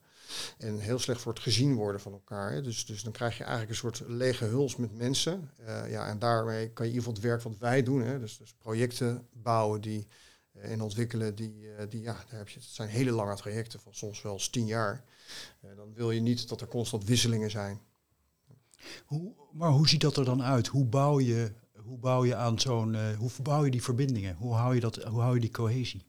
En 0.58 0.78
heel 0.78 0.98
slecht 0.98 1.20
voor 1.20 1.32
het 1.32 1.42
gezien 1.42 1.74
worden 1.74 2.00
van 2.00 2.12
elkaar. 2.12 2.52
Hè. 2.52 2.62
Dus, 2.62 2.86
dus 2.86 3.02
dan 3.02 3.12
krijg 3.12 3.36
je 3.36 3.44
eigenlijk 3.44 3.72
een 3.72 3.76
soort 3.76 4.02
lege 4.08 4.44
huls 4.44 4.76
met 4.76 4.96
mensen. 4.96 5.50
Uh, 5.60 5.90
ja, 5.90 6.06
en 6.06 6.18
daarmee 6.18 6.70
kan 6.72 6.86
je 6.86 6.92
in 6.92 6.96
ieder 6.96 6.98
geval 6.98 7.12
het 7.12 7.22
werk 7.22 7.42
wat 7.42 7.58
wij 7.58 7.82
doen, 7.82 8.02
hè, 8.02 8.18
dus, 8.18 8.38
dus 8.38 8.54
projecten 8.54 9.28
bouwen 9.32 9.80
die 9.80 10.06
eh, 10.60 10.70
en 10.70 10.80
ontwikkelen, 10.80 11.34
die, 11.34 11.74
eh, 11.76 11.86
die, 11.88 12.00
ja, 12.00 12.12
daar 12.12 12.38
heb 12.38 12.48
je, 12.48 12.58
het 12.58 12.68
zijn 12.68 12.88
hele 12.88 13.10
lange 13.10 13.36
trajecten 13.36 13.80
van 13.80 13.94
soms 13.94 14.22
wel 14.22 14.32
eens 14.32 14.48
tien 14.48 14.66
jaar. 14.66 15.04
Eh, 15.60 15.70
dan 15.76 15.94
wil 15.94 16.10
je 16.10 16.20
niet 16.20 16.48
dat 16.48 16.60
er 16.60 16.68
constant 16.68 17.04
wisselingen 17.04 17.50
zijn. 17.50 17.80
Hoe, 19.04 19.32
maar 19.52 19.70
hoe 19.70 19.88
ziet 19.88 20.00
dat 20.00 20.16
er 20.16 20.24
dan 20.24 20.42
uit? 20.42 20.66
Hoe 20.66 20.84
bouw 20.84 21.20
je, 21.20 21.52
hoe 21.72 21.98
bouw 21.98 22.24
je 22.24 22.34
aan 22.34 22.60
zo'n, 22.60 22.94
uh, 22.94 23.16
hoe 23.18 23.30
bouw 23.42 23.64
je 23.64 23.70
die 23.70 23.82
verbindingen? 23.82 24.36
Hoe 24.36 24.54
hou 24.54 24.74
je, 24.74 24.80
dat, 24.80 24.96
hoe 24.96 25.20
hou 25.20 25.34
je 25.34 25.40
die 25.40 25.50
cohesie? 25.50 26.06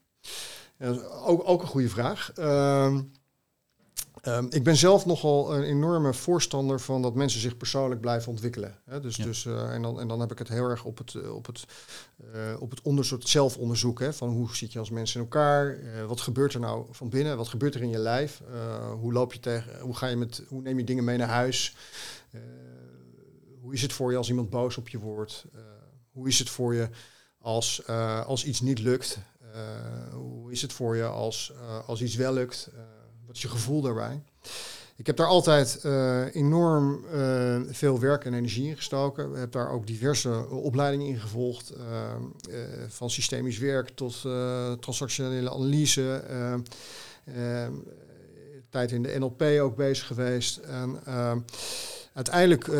Ja, 0.78 0.88
ook, 1.06 1.48
ook 1.48 1.62
een 1.62 1.68
goede 1.68 1.88
vraag. 1.88 2.32
Uh, 2.38 2.98
Um, 4.22 4.46
ik 4.50 4.62
ben 4.62 4.76
zelf 4.76 5.06
nogal 5.06 5.54
een 5.54 5.62
enorme 5.62 6.14
voorstander 6.14 6.80
van 6.80 7.02
dat 7.02 7.14
mensen 7.14 7.40
zich 7.40 7.56
persoonlijk 7.56 8.00
blijven 8.00 8.30
ontwikkelen. 8.30 8.78
Hè? 8.84 9.00
Dus, 9.00 9.16
ja. 9.16 9.24
dus, 9.24 9.44
uh, 9.44 9.74
en, 9.74 9.82
dan, 9.82 10.00
en 10.00 10.08
dan 10.08 10.20
heb 10.20 10.30
ik 10.32 10.38
het 10.38 10.48
heel 10.48 10.68
erg 10.68 10.84
op 10.84 10.98
het, 10.98 11.14
uh, 11.14 11.34
op 11.34 11.46
het, 11.46 11.64
uh, 12.34 12.60
op 12.60 12.70
het 12.70 12.82
onderzoek, 12.82 13.22
zelfonderzoek. 13.22 14.00
Hè? 14.00 14.12
Van 14.12 14.28
hoe 14.28 14.56
zit 14.56 14.72
je 14.72 14.78
als 14.78 14.90
mensen 14.90 15.20
in 15.20 15.26
elkaar? 15.26 15.78
wat 16.06 16.20
gebeurt 16.20 16.54
er 16.54 16.60
nou 16.60 16.86
van 16.90 17.08
binnen? 17.08 17.36
Wat 17.36 17.48
gebeurt 17.48 17.74
er 17.74 17.82
in 17.82 17.90
je 17.90 17.98
lijf? 17.98 18.42
hoe 19.00 19.12
loop 19.12 19.32
je 19.32 19.40
tegen? 19.40 19.80
Hoe 19.80 19.96
ga 19.96 20.06
je 20.06 20.16
met? 20.16 20.42
Hoe 20.48 20.62
neem 20.62 20.78
je 20.78 20.84
dingen 20.84 21.04
mee 21.04 21.16
naar 21.16 21.28
huis? 21.28 21.76
hoe 23.60 23.72
is 23.72 23.82
het 23.82 23.92
voor 23.92 24.10
je 24.10 24.16
als 24.16 24.28
iemand 24.28 24.50
boos 24.50 24.76
op 24.76 24.88
je 24.88 24.98
wordt? 24.98 25.44
hoe 26.12 26.28
is 26.28 26.38
het 26.38 26.50
voor 26.50 26.74
je 26.74 26.88
als, 27.38 27.86
als 28.26 28.44
iets 28.44 28.60
niet 28.60 28.78
lukt? 28.78 29.18
hoe 30.12 30.52
is 30.52 30.62
het 30.62 30.72
voor 30.72 30.96
je 30.96 31.04
als, 31.04 31.52
als 31.86 32.02
iets 32.02 32.14
wel 32.14 32.32
lukt? 32.32 32.70
Wat 33.28 33.36
is 33.36 33.42
je 33.42 33.48
gevoel 33.48 33.80
daarbij? 33.80 34.22
Ik 34.96 35.06
heb 35.06 35.16
daar 35.16 35.26
altijd 35.26 35.80
uh, 35.84 36.34
enorm 36.34 37.04
uh, 37.14 37.60
veel 37.68 38.00
werk 38.00 38.24
en 38.24 38.34
energie 38.34 38.68
in 38.68 38.76
gestoken. 38.76 39.30
Ik 39.30 39.36
heb 39.36 39.52
daar 39.52 39.70
ook 39.70 39.86
diverse 39.86 40.48
opleidingen 40.48 41.06
in 41.06 41.18
gevolgd. 41.18 41.72
Uh, 41.76 42.12
van 42.88 43.10
systemisch 43.10 43.58
werk 43.58 43.88
tot 43.88 44.20
transactionele 44.80 45.50
analyse. 45.50 46.22
tijd 48.70 48.92
in 48.92 49.02
de 49.02 49.18
NLP 49.18 49.42
ook 49.42 49.76
bezig 49.76 50.06
geweest. 50.06 50.56
En 50.56 51.02
uiteindelijk 52.12 52.70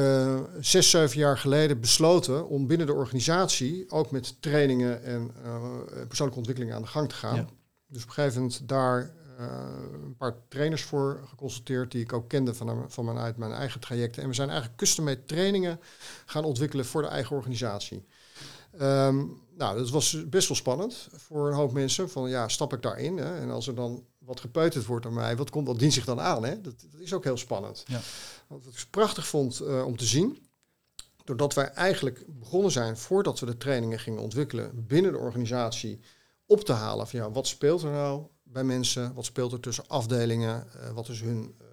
zes, 0.61 0.91
zeven 0.91 1.19
jaar 1.19 1.39
geleden 1.39 1.81
besloten 1.81 2.49
om 2.49 2.67
binnen 2.67 2.87
de 2.87 2.93
organisatie 2.93 3.85
ook 3.91 4.11
met 4.11 4.43
trainingen 4.43 5.05
en 5.05 5.31
persoonlijke 6.07 6.39
ontwikkelingen 6.39 6.77
aan 6.77 6.83
de 6.83 6.89
gang 6.89 7.09
te 7.09 7.15
gaan. 7.15 7.37
Ja. 7.37 7.47
Dus 7.87 8.03
op 8.03 8.09
een 8.09 8.15
gegeven 8.15 8.41
moment 8.41 8.69
daar 8.69 9.17
een 9.39 10.17
paar 10.17 10.35
trainers 10.49 10.83
voor 10.83 11.21
geconsulteerd 11.29 11.91
die 11.93 12.03
ik 12.03 12.13
ook 12.13 12.29
kende 12.29 12.55
van, 12.55 12.91
van 12.91 13.05
mijn, 13.05 13.19
uit 13.19 13.37
mijn 13.37 13.53
eigen 13.53 13.81
trajecten. 13.81 14.23
En 14.23 14.29
we 14.29 14.35
zijn 14.35 14.49
eigenlijk 14.49 14.79
custom-made 14.79 15.25
trainingen 15.25 15.81
gaan 16.27 16.45
ontwikkelen 16.45 16.85
voor 16.85 17.03
de 17.03 17.09
eigen 17.09 17.37
organisatie. 17.37 18.07
Um, 18.81 19.41
nou, 19.57 19.79
dat 19.79 19.91
was 19.91 20.29
best 20.29 20.49
wel 20.49 20.57
spannend 20.57 21.09
voor 21.17 21.49
een 21.49 21.55
hoop 21.55 21.73
mensen. 21.73 22.11
Van 22.11 22.29
ja, 22.29 22.49
stap 22.49 22.73
ik 22.73 22.83
daarin? 22.83 23.17
Hè? 23.17 23.41
En 23.41 23.51
als 23.51 23.67
er 23.67 23.75
dan 23.75 24.05
wat 24.19 24.41
gepeuterd 24.41 24.87
wordt 24.87 25.07
aan 25.07 25.15
mij, 25.15 25.37
wat, 25.37 25.51
komt, 25.51 25.67
wat 25.67 25.79
dient 25.79 25.93
zich 25.93 26.05
dan 26.05 26.21
aan? 26.21 26.45
Hè? 26.45 26.61
Dat, 26.61 26.75
dat 26.91 27.01
is 27.01 27.13
ook 27.13 27.25
heel 27.25 27.37
spannend. 27.37 27.85
Ja. 27.87 28.01
Wat 28.47 28.67
ik 28.67 28.87
prachtig 28.91 29.27
vond 29.27 29.61
uh, 29.63 29.87
om 29.87 29.97
te 29.97 30.05
zien, 30.05 30.49
doordat 31.25 31.55
wij 31.55 31.67
eigenlijk 31.67 32.25
begonnen 32.27 32.71
zijn 32.71 32.97
voordat 32.97 33.39
we 33.39 33.47
de 33.47 33.57
trainingen 33.57 33.99
gingen 33.99 34.23
ontwikkelen 34.23 34.87
binnen 34.87 35.13
de 35.13 35.19
organisatie, 35.19 36.01
op 36.47 36.65
te 36.65 36.73
halen 36.73 37.09
van 37.09 37.19
ja, 37.19 37.31
wat 37.31 37.47
speelt 37.47 37.83
er 37.83 37.91
nou? 37.91 38.27
Bij 38.53 38.65
mensen? 38.65 39.15
Wat 39.15 39.25
speelt 39.25 39.53
er 39.53 39.61
tussen 39.61 39.87
afdelingen? 39.87 40.67
Uh, 40.77 40.91
wat 40.91 41.09
is 41.09 41.21
hun 41.21 41.55
uh, 41.61 41.67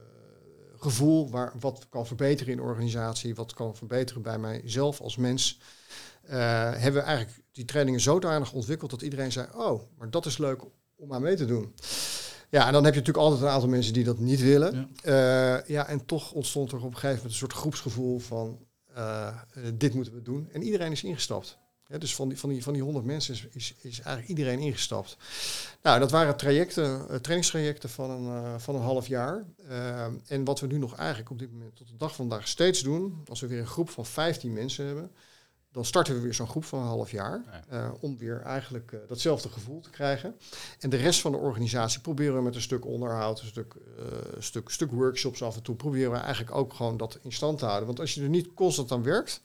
gevoel? 0.75 1.29
Waar, 1.29 1.53
wat 1.60 1.86
kan 1.89 2.08
verbeteren 2.08 2.51
in 2.51 2.58
de 2.58 2.63
organisatie? 2.63 3.36
Wat 3.36 3.53
kan 3.53 3.75
verbeteren 3.75 4.22
bij 4.22 4.38
mijzelf 4.38 5.01
als 5.01 5.17
mens? 5.17 5.60
Uh, 6.25 6.32
hebben 6.74 7.01
we 7.01 7.08
eigenlijk 7.08 7.41
die 7.51 7.65
trainingen 7.65 8.00
zodanig 8.00 8.53
ontwikkeld 8.53 8.91
dat 8.91 9.01
iedereen 9.01 9.32
zei: 9.32 9.48
Oh, 9.55 9.82
maar 9.98 10.10
dat 10.10 10.25
is 10.25 10.38
leuk 10.38 10.62
om 10.96 11.13
aan 11.13 11.22
mee 11.22 11.36
te 11.36 11.46
doen. 11.46 11.74
Ja, 12.50 12.67
en 12.67 12.74
dan 12.74 12.84
heb 12.84 12.94
je 12.94 13.00
natuurlijk 13.00 13.25
altijd 13.25 13.41
een 13.41 13.53
aantal 13.53 13.70
mensen 13.70 13.94
die 13.94 14.03
dat 14.03 14.20
niet 14.20 14.41
willen. 14.41 14.89
Ja, 15.03 15.63
ja 15.67 15.88
en 15.88 16.05
toch 16.05 16.32
ontstond 16.32 16.72
er 16.72 16.77
op 16.77 16.84
een 16.84 16.94
gegeven 16.94 17.15
moment 17.15 17.32
een 17.32 17.38
soort 17.38 17.53
groepsgevoel 17.53 18.20
van: 18.20 18.60
dit 19.74 19.94
moeten 19.94 20.13
we 20.13 20.22
doen. 20.22 20.50
En 20.51 20.62
iedereen 20.62 20.91
is 20.91 21.03
ingestapt. 21.03 21.58
Dus 21.88 22.15
van 22.15 22.30
die, 22.30 22.39
van, 22.39 22.50
die, 22.50 22.63
van 22.63 22.74
die 22.74 22.82
100 22.82 23.06
mensen 23.06 23.34
is, 23.34 23.48
is, 23.51 23.75
is 23.82 24.00
eigenlijk 24.00 24.27
iedereen 24.27 24.60
ingestapt. 24.60 25.18
Nou, 25.82 26.00
dat 26.00 26.12
waren 26.12 26.38
trajecten, 26.38 27.06
uh, 27.10 27.15
trainingstrajecten 27.15 27.89
van 27.89 28.10
een, 28.10 28.44
uh, 28.44 28.54
van 28.58 28.75
een 28.75 28.82
half 28.82 29.08
jaar. 29.08 29.46
Uh, 29.70 30.06
en 30.27 30.44
wat 30.44 30.60
we 30.60 30.68
nu 30.68 30.77
nog 30.77 30.96
eigenlijk 30.96 31.30
op 31.30 31.39
dit 31.39 31.51
moment 31.51 31.75
tot 31.75 31.88
de 31.88 31.98
dag 31.98 32.15
van 32.15 32.27
vandaag 32.27 32.48
steeds 32.48 32.82
doen, 32.82 33.24
als 33.27 33.39
we 33.42 33.48
weer 33.48 33.60
een 33.60 33.68
groep 33.68 33.89
van 33.89 34.06
15 34.06 34.54
mensen 34.54 34.86
hebben, 34.86 35.12
dan 35.72 35.86
starten 35.86 36.15
we 36.15 36.22
weer 36.22 36.34
zo'n 36.34 36.48
groep 36.48 36.65
van 36.65 36.80
een 36.80 36.86
half 36.86 37.12
jaar. 37.12 37.63
Ja. 37.70 37.94
om 38.00 38.18
weer 38.18 38.42
eigenlijk 38.42 38.98
datzelfde 39.08 39.50
gevoel 39.50 39.80
te 39.80 39.89
krijgen. 39.89 40.36
En 40.80 40.89
de 40.89 40.98
rest 40.98 41.22
van 41.22 41.32
de 41.32 41.38
organisatie 41.38 42.01
proberen 42.01 42.36
we 42.36 42.42
met 42.42 42.56
een 42.56 42.62
stuk 42.62 42.86
onderhoud, 42.86 43.42
een 43.42 43.48
stuk, 43.48 43.75
stuk, 44.39 44.70
stuk 44.70 44.92
workshops 44.92 45.44
af 45.44 45.56
en 45.56 45.62
toe, 45.62 45.75
proberen 45.75 46.12
we 46.12 46.18
eigenlijk 46.18 46.56
ook 46.56 46.74
gewoon 46.74 46.98
dat 46.98 47.20
in 47.22 47.32
stand 47.32 47.60
te 47.60 47.65
houden. 47.65 47.88
Want 47.88 48.00
als 48.00 48.13
je 48.13 48.22
er 48.22 48.30
niet 48.30 48.54
constant 48.54 48.92
aan 48.92 49.04
werkt, 49.04 49.42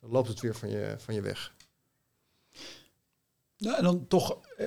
dan 0.00 0.10
loopt 0.10 0.28
het 0.28 0.40
weer 0.40 0.54
van 0.54 0.68
je, 0.68 0.94
van 0.98 1.14
je 1.14 1.20
weg. 1.20 1.52
Nou, 3.60 3.76
en 3.76 3.84
dan 3.84 4.06
toch 4.08 4.38
eh, 4.56 4.66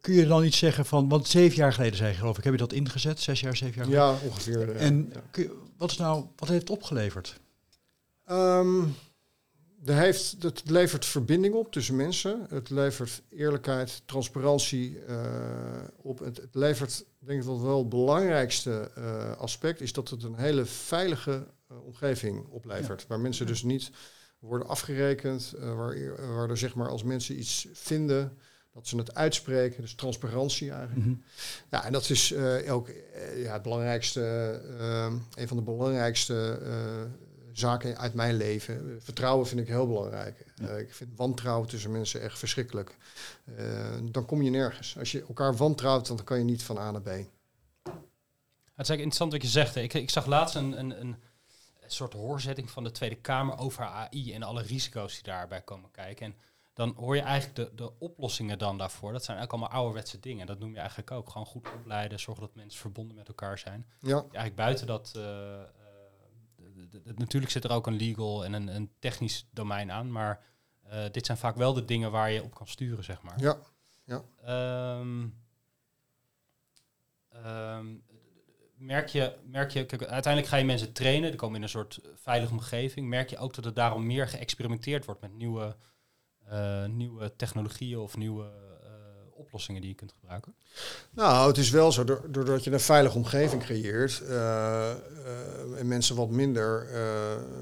kun 0.00 0.14
je 0.14 0.26
dan 0.26 0.44
iets 0.44 0.58
zeggen 0.58 0.86
van, 0.86 1.08
want 1.08 1.28
zeven 1.28 1.56
jaar 1.56 1.72
geleden 1.72 1.96
zei 1.96 2.10
je 2.10 2.16
geloof 2.16 2.38
ik, 2.38 2.44
heb 2.44 2.52
je 2.52 2.58
dat 2.58 2.72
ingezet? 2.72 3.20
Zes 3.20 3.40
jaar, 3.40 3.56
zeven 3.56 3.74
jaar 3.74 3.84
geleden? 3.84 4.04
Ja, 4.04 4.28
ongeveer. 4.28 4.76
En 4.76 5.12
ja. 5.12 5.22
Je, 5.32 5.56
wat 5.76 5.90
is 5.90 5.96
nou, 5.96 6.24
wat 6.36 6.48
heeft 6.48 6.60
het 6.60 6.70
opgeleverd? 6.70 7.40
Um, 8.30 8.94
er 9.84 9.96
heeft, 9.96 10.36
het 10.40 10.70
levert 10.70 11.04
verbinding 11.04 11.54
op 11.54 11.72
tussen 11.72 11.96
mensen. 11.96 12.46
Het 12.48 12.70
levert 12.70 13.22
eerlijkheid, 13.28 14.02
transparantie 14.04 14.98
uh, 15.08 15.16
op. 15.96 16.18
Het, 16.18 16.36
het, 16.36 16.54
levert, 16.54 17.04
denk 17.18 17.40
ik 17.40 17.46
wel, 17.46 17.62
wel 17.62 17.78
het 17.78 17.88
belangrijkste 17.88 18.90
uh, 18.98 19.36
aspect 19.36 19.80
is 19.80 19.92
dat 19.92 20.08
het 20.08 20.22
een 20.22 20.34
hele 20.34 20.64
veilige 20.64 21.46
uh, 21.72 21.84
omgeving 21.84 22.46
oplevert. 22.46 23.00
Ja. 23.00 23.06
Waar 23.08 23.20
mensen 23.20 23.46
dus 23.46 23.62
niet 23.62 23.90
worden 24.40 24.68
afgerekend, 24.68 25.54
uh, 25.56 25.74
waar, 25.74 25.96
waar 26.34 26.50
er 26.50 26.56
zeg 26.56 26.74
maar 26.74 26.88
als 26.88 27.02
mensen 27.02 27.38
iets 27.38 27.66
vinden, 27.72 28.38
dat 28.72 28.86
ze 28.86 28.96
het 28.96 29.14
uitspreken, 29.14 29.80
dus 29.80 29.94
transparantie 29.94 30.70
eigenlijk. 30.70 30.98
Mm 30.98 31.04
-hmm. 31.04 31.22
Ja, 31.70 31.84
en 31.84 31.92
dat 31.92 32.10
is 32.10 32.32
uh, 32.32 32.72
ook 32.72 32.88
uh, 32.88 33.42
ja, 33.42 33.52
het 33.52 33.62
belangrijkste, 33.62 34.20
een 35.34 35.48
van 35.48 35.56
de 35.56 35.62
belangrijkste 35.62 36.58
zaken 37.52 37.98
uit 37.98 38.14
mijn 38.14 38.36
leven. 38.36 39.00
Vertrouwen 39.02 39.46
vind 39.46 39.60
ik 39.60 39.66
heel 39.66 39.86
belangrijk. 39.86 40.44
Ja. 40.54 40.68
ik 40.68 40.94
vind 40.94 41.10
wantrouwen 41.16 41.68
tussen 41.68 41.90
mensen 41.90 42.20
echt 42.20 42.38
verschrikkelijk. 42.38 42.96
dan 44.10 44.26
kom 44.26 44.42
je 44.42 44.50
nergens. 44.50 44.98
Als 44.98 45.12
je 45.12 45.24
elkaar 45.28 45.56
wantrouwt, 45.56 46.06
dan 46.06 46.24
kan 46.24 46.38
je 46.38 46.44
niet 46.44 46.62
van 46.62 46.78
A 46.78 46.90
naar 46.90 47.02
B. 47.02 47.06
Het 48.80 48.88
is 48.88 48.94
eigenlijk 48.94 49.02
interessant 49.02 49.32
wat 49.32 49.42
je 49.42 49.48
zegt. 49.48 49.76
Ik, 49.76 49.94
ik 49.94 50.10
zag 50.10 50.26
laatst 50.26 50.54
een, 50.54 50.78
een, 50.78 51.00
een 51.00 51.16
soort 51.92 52.12
hoorzetting 52.12 52.70
van 52.70 52.84
de 52.84 52.90
Tweede 52.90 53.16
Kamer 53.16 53.58
over 53.58 53.84
AI 53.84 54.32
en 54.32 54.42
alle 54.42 54.62
risico's 54.62 55.14
die 55.14 55.22
daarbij 55.22 55.62
komen 55.62 55.90
kijken. 55.90 56.26
En 56.26 56.34
dan 56.72 56.94
hoor 56.96 57.16
je 57.16 57.22
eigenlijk 57.22 57.56
de, 57.56 57.74
de 57.74 57.98
oplossingen 57.98 58.58
dan 58.58 58.78
daarvoor. 58.78 59.12
Dat 59.12 59.24
zijn 59.24 59.36
eigenlijk 59.36 59.52
allemaal 59.52 59.82
ouderwetse 59.82 60.20
dingen. 60.20 60.46
Dat 60.46 60.58
noem 60.58 60.72
je 60.72 60.78
eigenlijk 60.78 61.10
ook. 61.10 61.30
Gewoon 61.30 61.46
goed 61.46 61.72
opleiden, 61.74 62.20
zorgen 62.20 62.44
dat 62.44 62.54
mensen 62.54 62.80
verbonden 62.80 63.16
met 63.16 63.28
elkaar 63.28 63.58
zijn. 63.58 63.86
Ja. 63.98 64.16
Eigenlijk 64.16 64.54
buiten 64.54 64.86
dat... 64.86 65.12
Uh, 65.16 65.60
natuurlijk 67.14 67.52
zit 67.52 67.64
er 67.64 67.72
ook 67.72 67.86
een 67.86 67.96
legal 67.96 68.44
en 68.44 68.52
een, 68.52 68.74
een 68.74 68.90
technisch 68.98 69.48
domein 69.50 69.92
aan, 69.92 70.12
maar 70.12 70.44
uh, 70.92 71.04
dit 71.10 71.26
zijn 71.26 71.38
vaak 71.38 71.56
wel 71.56 71.72
de 71.72 71.84
dingen 71.84 72.10
waar 72.10 72.30
je 72.30 72.42
op 72.42 72.54
kan 72.54 72.66
sturen, 72.66 73.04
zeg 73.04 73.22
maar. 73.22 73.40
Ja. 73.40 73.58
ja. 74.04 74.22
Um, 74.98 75.34
um, 77.46 78.02
merk 78.80 79.08
je, 79.08 79.32
merk 79.44 79.70
je 79.70 79.86
uiteindelijk 79.88 80.46
ga 80.46 80.56
je 80.56 80.64
mensen 80.64 80.92
trainen, 80.92 81.30
die 81.30 81.38
komen 81.38 81.56
in 81.56 81.62
een 81.62 81.68
soort 81.68 82.00
veilige 82.14 82.52
omgeving. 82.52 83.08
Merk 83.08 83.30
je 83.30 83.38
ook 83.38 83.54
dat 83.54 83.64
er 83.64 83.74
daarom 83.74 84.06
meer 84.06 84.28
geëxperimenteerd 84.28 85.04
wordt 85.04 85.20
met 85.20 85.32
nieuwe, 85.32 85.76
uh, 86.52 86.86
nieuwe 86.86 87.36
technologieën 87.36 87.98
of 87.98 88.16
nieuwe 88.16 88.44
uh, 88.44 88.90
oplossingen 89.34 89.80
die 89.80 89.90
je 89.90 89.96
kunt 89.96 90.12
gebruiken? 90.12 90.54
Nou, 91.10 91.48
het 91.48 91.58
is 91.58 91.70
wel 91.70 91.92
zo, 91.92 92.04
doordat 92.04 92.64
je 92.64 92.72
een 92.72 92.80
veilige 92.80 93.16
omgeving 93.16 93.62
creëert 93.62 94.22
uh, 94.28 94.90
en 95.78 95.88
mensen 95.88 96.16
wat 96.16 96.30
minder 96.30 96.88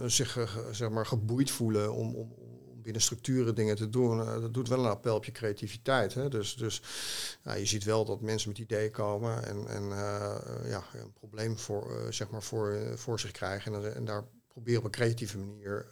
zich 0.06 0.58
zeg 0.72 0.88
maar, 0.90 1.06
geboeid 1.06 1.50
voelen 1.50 1.94
om, 1.94 2.14
om 2.14 2.32
binnen 2.88 3.06
structuren 3.06 3.54
dingen 3.54 3.76
te 3.76 3.88
doen, 3.88 4.18
uh, 4.18 4.40
dat 4.40 4.54
doet 4.54 4.68
wel 4.68 4.78
een 4.78 4.90
appel 4.90 5.14
op 5.16 5.24
je 5.24 5.32
creativiteit. 5.32 6.14
Hè? 6.14 6.28
Dus, 6.28 6.54
dus 6.54 6.82
je 7.42 7.66
ziet 7.66 7.84
wel 7.84 8.04
dat 8.04 8.20
mensen 8.20 8.48
met 8.48 8.58
ideeën 8.58 8.90
komen 8.90 9.44
en, 9.44 9.66
en 9.66 9.82
uh, 9.82 10.36
ja, 10.64 10.84
een 10.92 11.12
probleem 11.12 11.58
voor, 11.58 11.90
uh, 11.90 12.12
zeg 12.12 12.30
maar 12.30 12.42
voor, 12.42 12.78
voor 12.94 13.20
zich 13.20 13.30
krijgen. 13.30 13.74
En, 13.74 13.94
en, 13.94 14.04
daar 14.04 14.24
proberen 14.48 14.78
op 14.78 14.84
een 14.84 14.90
creatieve 14.90 15.38
manier 15.38 15.86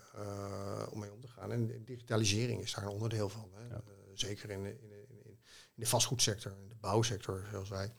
om 0.90 0.98
mee 0.98 1.12
om 1.12 1.20
te 1.20 1.28
gaan. 1.28 1.52
En 1.52 1.84
digitalisering 1.84 2.62
is 2.62 2.74
daar 2.74 2.84
een 2.84 2.90
onderdeel 2.90 3.28
van. 3.28 3.50
Hè? 3.54 3.66
Ja. 3.68 3.82
zeker 4.14 4.50
in, 4.50 4.64
in, 4.64 4.92
in, 5.08 5.24
in 5.28 5.38
de 5.74 5.86
vastgoedsector, 5.86 6.52
in 6.62 6.68
de 6.68 6.76
bouwsector, 6.80 7.44
zoals 7.50 7.68
wij 7.68 7.92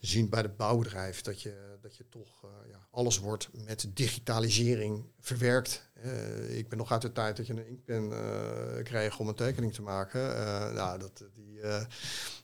zien 0.00 0.28
bij 0.28 0.42
de 0.42 0.48
bouwbedrijf, 0.48 1.20
dat 1.20 1.42
je, 1.42 1.78
dat 1.80 1.96
je 1.96 2.08
toch 2.08 2.46
ja, 2.68 2.88
alles 2.90 3.18
wordt 3.18 3.48
met 3.52 3.90
digitalisering 3.92 5.04
verwerkt. 5.20 5.85
Uh, 6.04 6.58
ik 6.58 6.68
ben 6.68 6.78
nog 6.78 6.92
uit 6.92 7.02
de 7.02 7.12
tijd 7.12 7.36
dat 7.36 7.46
je 7.46 7.52
een 7.52 7.68
inkpen 7.68 8.10
uh, 8.10 8.82
kreeg 8.84 9.18
om 9.18 9.28
een 9.28 9.34
tekening 9.34 9.74
te 9.74 9.82
maken. 9.82 10.20
Uh, 10.20 10.72
nou, 10.72 10.98
dat, 10.98 11.24
die, 11.34 11.60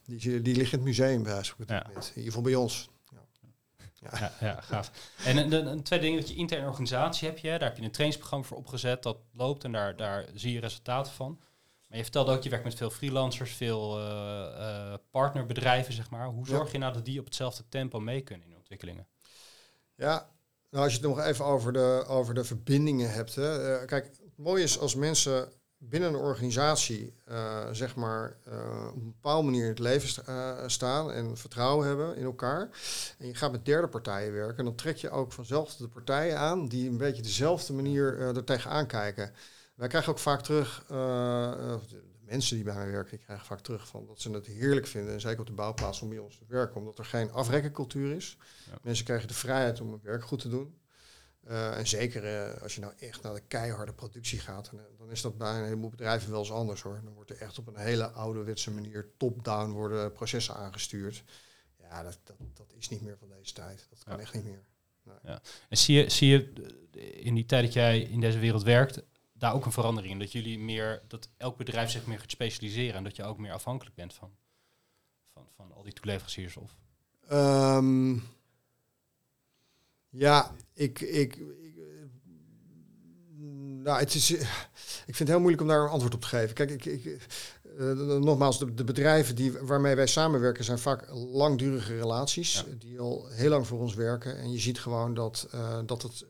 die, 0.04 0.42
die 0.42 0.56
ligt 0.56 0.72
in 0.72 0.78
het 0.78 0.86
museum 0.86 1.22
bij 1.22 1.36
het 1.36 1.54
ja. 1.66 1.86
In 1.86 2.02
ieder 2.06 2.24
geval 2.24 2.42
bij 2.42 2.54
ons. 2.54 2.90
Ja, 3.94 4.10
ja, 4.18 4.32
ja 4.40 4.60
gaaf. 4.60 4.90
En 5.24 5.36
een, 5.36 5.66
een 5.66 5.82
tweede 5.82 6.04
ding, 6.04 6.18
dat 6.18 6.28
je 6.28 6.34
interne 6.34 6.66
organisatie 6.66 7.28
heb 7.28 7.38
je. 7.38 7.48
Daar 7.48 7.68
heb 7.68 7.76
je 7.76 7.82
een 7.82 7.90
trainingsprogramma 7.90 8.46
voor 8.46 8.56
opgezet. 8.56 9.02
Dat 9.02 9.18
loopt 9.32 9.64
en 9.64 9.72
daar, 9.72 9.96
daar 9.96 10.26
zie 10.34 10.52
je 10.52 10.60
resultaten 10.60 11.12
van. 11.12 11.40
Maar 11.86 11.96
je 11.98 12.02
vertelde 12.02 12.32
ook, 12.32 12.42
je 12.42 12.50
werkt 12.50 12.64
met 12.64 12.74
veel 12.74 12.90
freelancers, 12.90 13.52
veel 13.52 14.00
partnerbedrijven, 15.10 15.92
zeg 15.92 16.10
maar. 16.10 16.26
Hoe 16.26 16.46
zorg 16.46 16.72
je 16.72 16.78
nou 16.78 16.92
dat 16.92 17.04
die 17.04 17.18
op 17.18 17.24
hetzelfde 17.24 17.64
tempo 17.68 18.00
mee 18.00 18.20
kunnen 18.20 18.46
in 18.46 18.56
ontwikkelingen? 18.56 19.06
Ja, 19.94 20.30
nou, 20.72 20.84
als 20.84 20.94
je 20.94 20.98
het 20.98 21.08
nog 21.08 21.20
even 21.20 21.44
over 21.44 21.72
de, 21.72 22.04
over 22.08 22.34
de 22.34 22.44
verbindingen 22.44 23.12
hebt. 23.12 23.34
Hè. 23.34 23.80
Uh, 23.80 23.86
kijk, 23.86 24.04
het 24.04 24.36
mooie 24.36 24.62
is 24.62 24.78
als 24.78 24.94
mensen 24.94 25.52
binnen 25.78 26.08
een 26.08 26.20
organisatie, 26.20 27.14
uh, 27.28 27.68
zeg 27.72 27.96
maar, 27.96 28.36
uh, 28.48 28.88
op 28.88 28.94
een 28.94 29.12
bepaalde 29.12 29.44
manier 29.44 29.62
in 29.62 29.68
het 29.68 29.78
leven 29.78 30.08
sta 30.08 30.68
staan 30.68 31.12
en 31.12 31.36
vertrouwen 31.36 31.86
hebben 31.86 32.16
in 32.16 32.24
elkaar. 32.24 32.68
En 33.18 33.26
je 33.26 33.34
gaat 33.34 33.52
met 33.52 33.64
derde 33.64 33.88
partijen 33.88 34.32
werken, 34.32 34.64
dan 34.64 34.74
trek 34.74 34.96
je 34.96 35.10
ook 35.10 35.32
vanzelf 35.32 35.76
de 35.76 35.88
partijen 35.88 36.38
aan 36.38 36.68
die 36.68 36.88
een 36.88 36.96
beetje 36.96 37.22
dezelfde 37.22 37.72
manier 37.72 38.18
er 38.18 38.44
tegenaan 38.44 38.86
kijken. 38.86 39.32
Wij 39.74 39.88
krijgen 39.88 40.12
ook 40.12 40.18
vaak 40.18 40.42
terug, 40.42 40.84
mensen 42.24 42.56
die 42.56 42.64
bij 42.64 42.74
mij 42.74 42.90
werken, 42.90 43.16
die 43.16 43.24
krijgen 43.24 43.46
vaak 43.46 43.60
terug 43.60 43.88
van 43.88 44.06
dat 44.06 44.20
ze 44.20 44.30
het 44.30 44.46
heerlijk 44.46 44.86
vinden, 44.86 45.12
en 45.12 45.20
zeker 45.20 45.40
op 45.40 45.46
de 45.46 45.52
bouwplaats, 45.52 46.00
om 46.00 46.08
bij 46.08 46.18
ons 46.18 46.36
te 46.38 46.44
werken, 46.48 46.76
omdat 46.76 46.98
er 46.98 47.04
geen 47.04 47.30
afrekkencultuur 47.30 48.16
is. 48.16 48.36
Ja. 48.70 48.78
Mensen 48.82 49.04
krijgen 49.04 49.28
de 49.28 49.34
vrijheid 49.34 49.80
om 49.80 49.92
het 49.92 50.02
werk 50.02 50.24
goed 50.24 50.40
te 50.40 50.48
doen. 50.48 50.80
Uh, 51.48 51.78
en 51.78 51.86
zeker 51.86 52.24
uh, 52.24 52.62
als 52.62 52.74
je 52.74 52.80
nou 52.80 52.92
echt 52.98 53.22
naar 53.22 53.34
de 53.34 53.42
keiharde 53.48 53.92
productie 53.92 54.38
gaat, 54.38 54.70
dan, 54.70 54.80
dan 54.98 55.10
is 55.10 55.20
dat 55.20 55.38
bij 55.38 55.58
een 55.58 55.64
heleboel 55.64 55.90
bedrijven 55.90 56.30
wel 56.30 56.38
eens 56.38 56.52
anders 56.52 56.82
hoor. 56.82 57.00
Dan 57.04 57.14
wordt 57.14 57.30
er 57.30 57.40
echt 57.40 57.58
op 57.58 57.66
een 57.66 57.76
hele 57.76 58.10
ouderwetse 58.10 58.70
manier 58.70 59.10
top-down 59.16 59.70
worden 59.70 60.12
processen 60.12 60.54
aangestuurd. 60.54 61.24
Ja, 61.80 62.02
dat, 62.02 62.18
dat, 62.24 62.36
dat 62.54 62.72
is 62.78 62.88
niet 62.88 63.02
meer 63.02 63.16
van 63.18 63.28
deze 63.28 63.52
tijd. 63.52 63.86
Dat 63.90 64.04
kan 64.04 64.16
ja. 64.16 64.22
echt 64.22 64.34
niet 64.34 64.44
meer. 64.44 64.64
Nee. 65.02 65.16
Ja. 65.22 65.40
En 65.68 65.76
zie 65.76 65.96
je, 65.96 66.10
zie 66.10 66.28
je 66.28 66.52
in 67.12 67.34
die 67.34 67.46
tijd 67.46 67.64
dat 67.64 67.72
jij 67.72 68.00
in 68.00 68.20
deze 68.20 68.38
wereld 68.38 68.62
werkt, 68.62 69.02
daar 69.42 69.54
ook 69.54 69.64
een 69.64 69.72
verandering 69.72 70.12
in? 70.12 70.18
Dat 70.18 70.32
jullie 70.32 70.58
meer, 70.58 71.02
dat 71.08 71.28
elk 71.36 71.56
bedrijf 71.56 71.90
zich 71.90 72.06
meer 72.06 72.18
gaat 72.18 72.30
specialiseren 72.30 72.94
en 72.94 73.04
dat 73.04 73.16
je 73.16 73.24
ook 73.24 73.38
meer 73.38 73.52
afhankelijk 73.52 73.96
bent 73.96 74.14
van, 74.14 74.30
van, 75.32 75.46
van 75.56 75.72
al 75.72 75.82
die 75.82 75.92
toeleveranciers? 75.92 76.56
Of? 76.56 76.76
Um, 77.32 78.22
ja, 80.08 80.54
ik, 80.74 81.00
ik, 81.00 81.36
ik, 81.36 81.40
nou, 83.82 83.98
het 83.98 84.14
is, 84.14 84.30
ik 84.30 85.14
vind 85.14 85.18
het 85.18 85.28
heel 85.28 85.38
moeilijk 85.38 85.62
om 85.62 85.68
daar 85.68 85.82
een 85.82 85.88
antwoord 85.88 86.14
op 86.14 86.20
te 86.20 86.26
geven. 86.26 86.54
Kijk, 86.54 86.70
ik, 86.70 86.84
ik 86.84 87.26
uh, 87.78 87.92
nogmaals, 88.18 88.58
de, 88.58 88.74
de, 88.74 88.84
bedrijven 88.84 89.34
die, 89.34 89.52
waarmee 89.52 89.94
wij 89.94 90.06
samenwerken 90.06 90.64
zijn 90.64 90.78
vaak 90.78 91.10
langdurige 91.10 91.96
relaties 91.96 92.54
ja. 92.54 92.74
die 92.78 93.00
al 93.00 93.28
heel 93.28 93.50
lang 93.50 93.66
voor 93.66 93.80
ons 93.80 93.94
werken. 93.94 94.38
En 94.38 94.52
je 94.52 94.58
ziet 94.58 94.80
gewoon 94.80 95.14
dat, 95.14 95.48
uh, 95.54 95.78
dat 95.86 96.02
het 96.02 96.24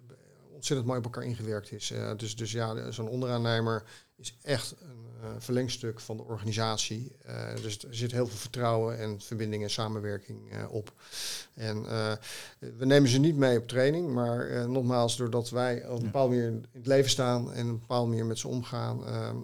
ontzettend 0.63 0.91
mooi 0.91 1.07
op 1.07 1.15
elkaar 1.15 1.31
ingewerkt 1.31 1.73
is. 1.73 1.91
Uh, 1.91 2.11
dus, 2.17 2.37
dus 2.37 2.53
ja, 2.53 2.91
zo'n 2.91 3.09
onderaannemer 3.09 3.83
is 4.17 4.37
echt 4.43 4.75
een 4.81 5.07
uh, 5.23 5.29
verlengstuk 5.39 6.01
van 6.01 6.17
de 6.17 6.23
organisatie. 6.23 7.17
Uh, 7.27 7.55
dus 7.63 7.85
er 7.85 7.95
zit 7.95 8.13
heel 8.13 8.27
veel 8.27 8.37
vertrouwen 8.37 8.99
en 8.99 9.21
verbinding 9.21 9.63
en 9.63 9.71
samenwerking 9.71 10.67
op. 10.69 10.93
En 11.55 11.83
we 12.59 12.85
nemen 12.85 13.09
ze 13.09 13.19
niet 13.19 13.37
mee 13.37 13.59
op 13.59 13.69
training, 13.69 14.13
maar 14.13 14.69
nogmaals, 14.69 15.17
doordat 15.17 15.51
wij 15.51 15.89
op 15.89 15.97
een 15.97 16.05
bepaalde 16.05 16.35
manier 16.35 16.51
in 16.51 16.67
het 16.73 16.87
leven 16.87 17.11
staan 17.11 17.53
en 17.53 17.67
op 17.67 17.73
een 17.73 17.79
bepaalde 17.79 18.09
manier 18.09 18.27
met 18.27 18.39
ze 18.39 18.49
omgaan, 18.49 18.99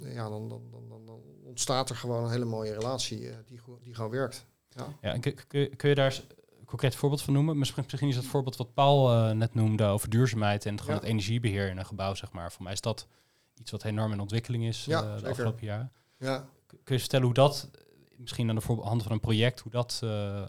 ja, 0.05 0.29
dan, 0.29 0.49
dan, 0.49 0.63
dan, 0.71 1.07
dan, 1.07 1.21
ontstaat 1.45 1.91
er 1.91 1.97
gewoon 1.97 2.25
een 2.25 2.31
hele 2.31 2.45
mooie 2.45 2.73
relatie 2.73 3.19
die, 3.47 3.61
die 3.83 3.95
gewoon 3.95 4.11
werkt. 4.11 4.45
Ja, 4.69 4.87
ja 5.01 5.13
en 5.13 5.21
kun, 5.21 5.35
kun, 5.49 5.77
kun 5.77 5.89
je 5.89 5.95
daar 5.95 6.23
concreet 6.69 6.95
voorbeeld 6.95 7.23
van 7.23 7.33
noemen? 7.33 7.59
Misschien, 7.59 7.83
misschien 7.83 8.09
is 8.09 8.15
dat 8.15 8.25
voorbeeld 8.25 8.57
wat 8.57 8.75
Paul 8.75 9.13
uh, 9.13 9.31
net 9.31 9.55
noemde 9.55 9.85
over 9.85 10.11
duurzaamheid 10.11 10.67
en 10.67 10.79
gewoon 10.81 10.95
ja. 10.95 11.01
het 11.01 11.11
energiebeheer 11.11 11.69
in 11.69 11.79
een 11.79 11.87
gebouw, 11.87 12.15
zeg 12.15 12.33
maar. 12.33 12.53
Voor 12.53 12.63
mij 12.63 12.73
is 12.73 12.81
dat 12.81 13.07
iets 13.55 13.71
wat 13.71 13.85
enorm 13.85 14.13
in 14.13 14.21
ontwikkeling 14.21 14.65
is 14.65 14.85
ja, 14.85 15.03
uh, 15.03 15.21
de 15.23 15.29
afgelopen 15.29 15.67
jaren. 15.67 15.93
Ja. 16.19 16.49
Kun 16.67 16.95
je 16.95 17.01
vertellen 17.01 17.25
hoe 17.25 17.35
dat, 17.35 17.71
misschien 18.17 18.49
aan 18.49 18.57
de 18.57 18.81
hand 18.83 19.03
van 19.03 19.13
een 19.13 19.21
project, 19.21 19.61
hoe, 19.61 19.73
dat, 19.73 19.99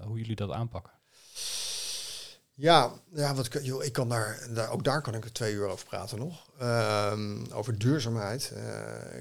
hoe 0.04 0.18
jullie 0.18 0.36
dat 0.36 0.52
aanpakken? 0.52 0.92
Ja, 2.54 2.92
ja 3.14 3.34
wat, 3.34 3.50
joh, 3.62 3.84
ik 3.84 3.94
kan 3.94 4.10
daar, 4.10 4.48
daar, 4.54 4.70
ook 4.70 4.84
daar 4.84 5.02
kan 5.02 5.16
ik 5.16 5.24
er 5.24 5.34
twee 5.34 5.54
uur 5.54 5.68
over 5.68 5.86
praten 5.86 6.18
nog. 6.18 6.50
Ehm, 6.58 7.46
over 7.52 7.78
duurzaamheid. 7.78 8.54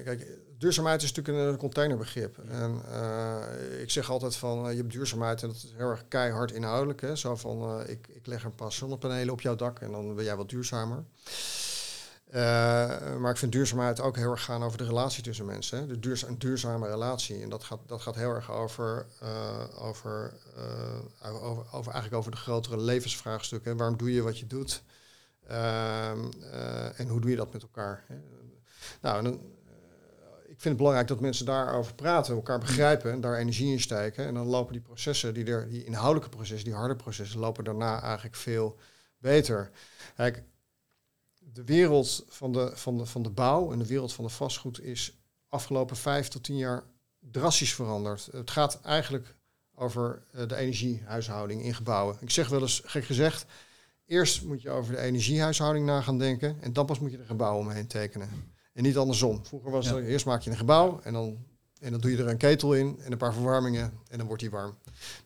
Kijk, 0.03 0.27
duurzaamheid 0.59 1.01
is 1.03 1.11
natuurlijk 1.13 1.51
een 1.51 1.57
containerbegrip. 1.57 2.37
En 2.37 2.81
uh, 2.91 3.81
ik 3.81 3.91
zeg 3.91 4.09
altijd 4.09 4.35
van, 4.35 4.65
uh, 4.65 4.71
je 4.71 4.77
hebt 4.77 4.91
duurzaamheid 4.91 5.41
en 5.41 5.47
dat 5.47 5.57
is 5.57 5.73
heel 5.75 5.89
erg 5.89 6.07
keihard 6.07 6.51
inhoudelijk. 6.51 7.01
Hè? 7.01 7.15
Zo 7.15 7.35
van, 7.35 7.87
ik, 7.87 8.07
ik 8.07 8.27
leg 8.27 8.43
een 8.43 8.55
paar 8.55 8.71
zonnepanelen 8.71 9.33
op 9.33 9.41
jouw 9.41 9.55
dak 9.55 9.79
en 9.79 9.91
dan 9.91 10.15
ben 10.15 10.23
jij 10.23 10.35
wat 10.35 10.49
duurzamer. 10.49 11.03
Maar 13.19 13.31
ik 13.31 13.37
vind 13.37 13.51
duurzaamheid 13.51 13.99
ook 13.99 14.15
heel 14.15 14.31
erg 14.31 14.43
gaan 14.43 14.63
over 14.63 14.77
de 14.77 14.85
relatie 14.85 15.23
tussen 15.23 15.45
mensen. 15.45 15.79
Hè? 15.79 15.87
De 15.87 15.99
duurza 15.99 16.27
een 16.27 16.39
duurzame 16.39 16.87
relatie. 16.87 17.41
En 17.41 17.49
dat 17.49 17.63
gaat, 17.63 17.79
dat 17.85 18.01
gaat 18.01 18.15
heel 18.15 18.29
erg 18.29 18.51
over, 18.51 19.05
over, 19.77 20.33
over, 21.21 21.65
over, 21.71 21.91
eigenlijk 21.91 22.13
over 22.13 22.31
de 22.31 22.37
grotere 22.37 22.77
levensvraagstukken. 22.77 23.77
Waarom 23.77 23.97
doe 23.97 24.13
je 24.13 24.21
wat 24.21 24.39
je 24.39 24.47
doet? 24.47 24.83
Ehm, 25.47 26.31
en 26.95 27.07
hoe 27.07 27.21
doe 27.21 27.29
je 27.29 27.35
dat 27.35 27.53
met 27.53 27.61
elkaar? 27.61 28.03
Hè? 28.07 28.15
Nou, 29.01 29.23
dan, 29.23 29.33
ik 29.33 29.39
vind 30.59 30.73
het 30.73 30.77
belangrijk 30.77 31.07
dat 31.07 31.19
mensen 31.19 31.45
daarover 31.45 31.93
praten, 31.93 32.35
elkaar 32.35 32.59
begrijpen 32.59 33.11
en 33.11 33.21
daar 33.21 33.37
energie 33.37 33.71
in 33.71 33.79
steken. 33.79 34.25
En 34.25 34.33
dan 34.33 34.47
lopen 34.47 34.73
die 34.73 34.81
processen, 34.81 35.33
die, 35.33 35.45
er, 35.45 35.69
die 35.69 35.83
inhoudelijke 35.83 36.29
processen, 36.29 36.65
die 36.65 36.77
harde 36.77 36.95
processen, 36.95 37.39
lopen 37.39 37.63
daarna 37.63 38.01
eigenlijk 38.01 38.35
veel 38.35 38.77
beter. 39.17 39.71
Kijk, 40.15 40.43
de 41.37 41.63
wereld 41.63 42.25
van 42.27 42.51
de, 42.51 42.71
van, 42.73 42.97
de, 42.97 43.05
van 43.05 43.21
de 43.21 43.29
bouw 43.29 43.71
en 43.71 43.79
de 43.79 43.87
wereld 43.87 44.13
van 44.13 44.25
de 44.25 44.31
vastgoed 44.31 44.81
is 44.81 45.17
afgelopen 45.49 45.95
vijf 45.95 46.27
tot 46.27 46.43
tien 46.43 46.57
jaar 46.57 46.83
drastisch 47.19 47.73
veranderd. 47.73 48.29
Het 48.31 48.51
gaat 48.51 48.81
eigenlijk 48.81 49.35
over 49.75 50.23
uh, 50.35 50.47
de 50.47 50.55
energiehuishouding 50.55 51.63
in 51.63 51.75
gebouwen. 51.75 52.17
Ik 52.19 52.29
zeg 52.29 52.49
wel 52.49 52.61
eens, 52.61 52.81
gek 52.85 53.05
gezegd, 53.05 53.45
eerst 54.05 54.43
moet 54.43 54.61
je 54.61 54.69
over 54.69 54.93
de 54.93 54.99
energiehuishouding 54.99 55.85
na 55.85 56.01
gaan 56.01 56.17
denken 56.17 56.57
en 56.61 56.73
dan 56.73 56.85
pas 56.85 56.99
moet 56.99 57.11
je 57.11 57.17
de 57.17 57.25
gebouwen 57.25 57.65
omheen 57.65 57.87
tekenen. 57.87 58.57
En 58.79 58.85
niet 58.85 58.97
andersom. 58.97 59.45
Vroeger 59.45 59.71
was 59.71 59.85
ja. 59.85 59.95
er, 59.95 60.03
eerst 60.03 60.25
maak 60.25 60.41
je 60.41 60.49
een 60.49 60.57
gebouw 60.57 60.99
en 61.03 61.13
dan 61.13 61.37
en 61.79 61.91
dan 61.91 61.99
doe 61.99 62.11
je 62.11 62.17
er 62.17 62.27
een 62.27 62.37
ketel 62.37 62.73
in 62.73 62.99
en 63.03 63.11
een 63.11 63.17
paar 63.17 63.33
verwarmingen 63.33 63.93
en 64.09 64.17
dan 64.17 64.27
wordt 64.27 64.41
die 64.41 64.51
warm. 64.51 64.77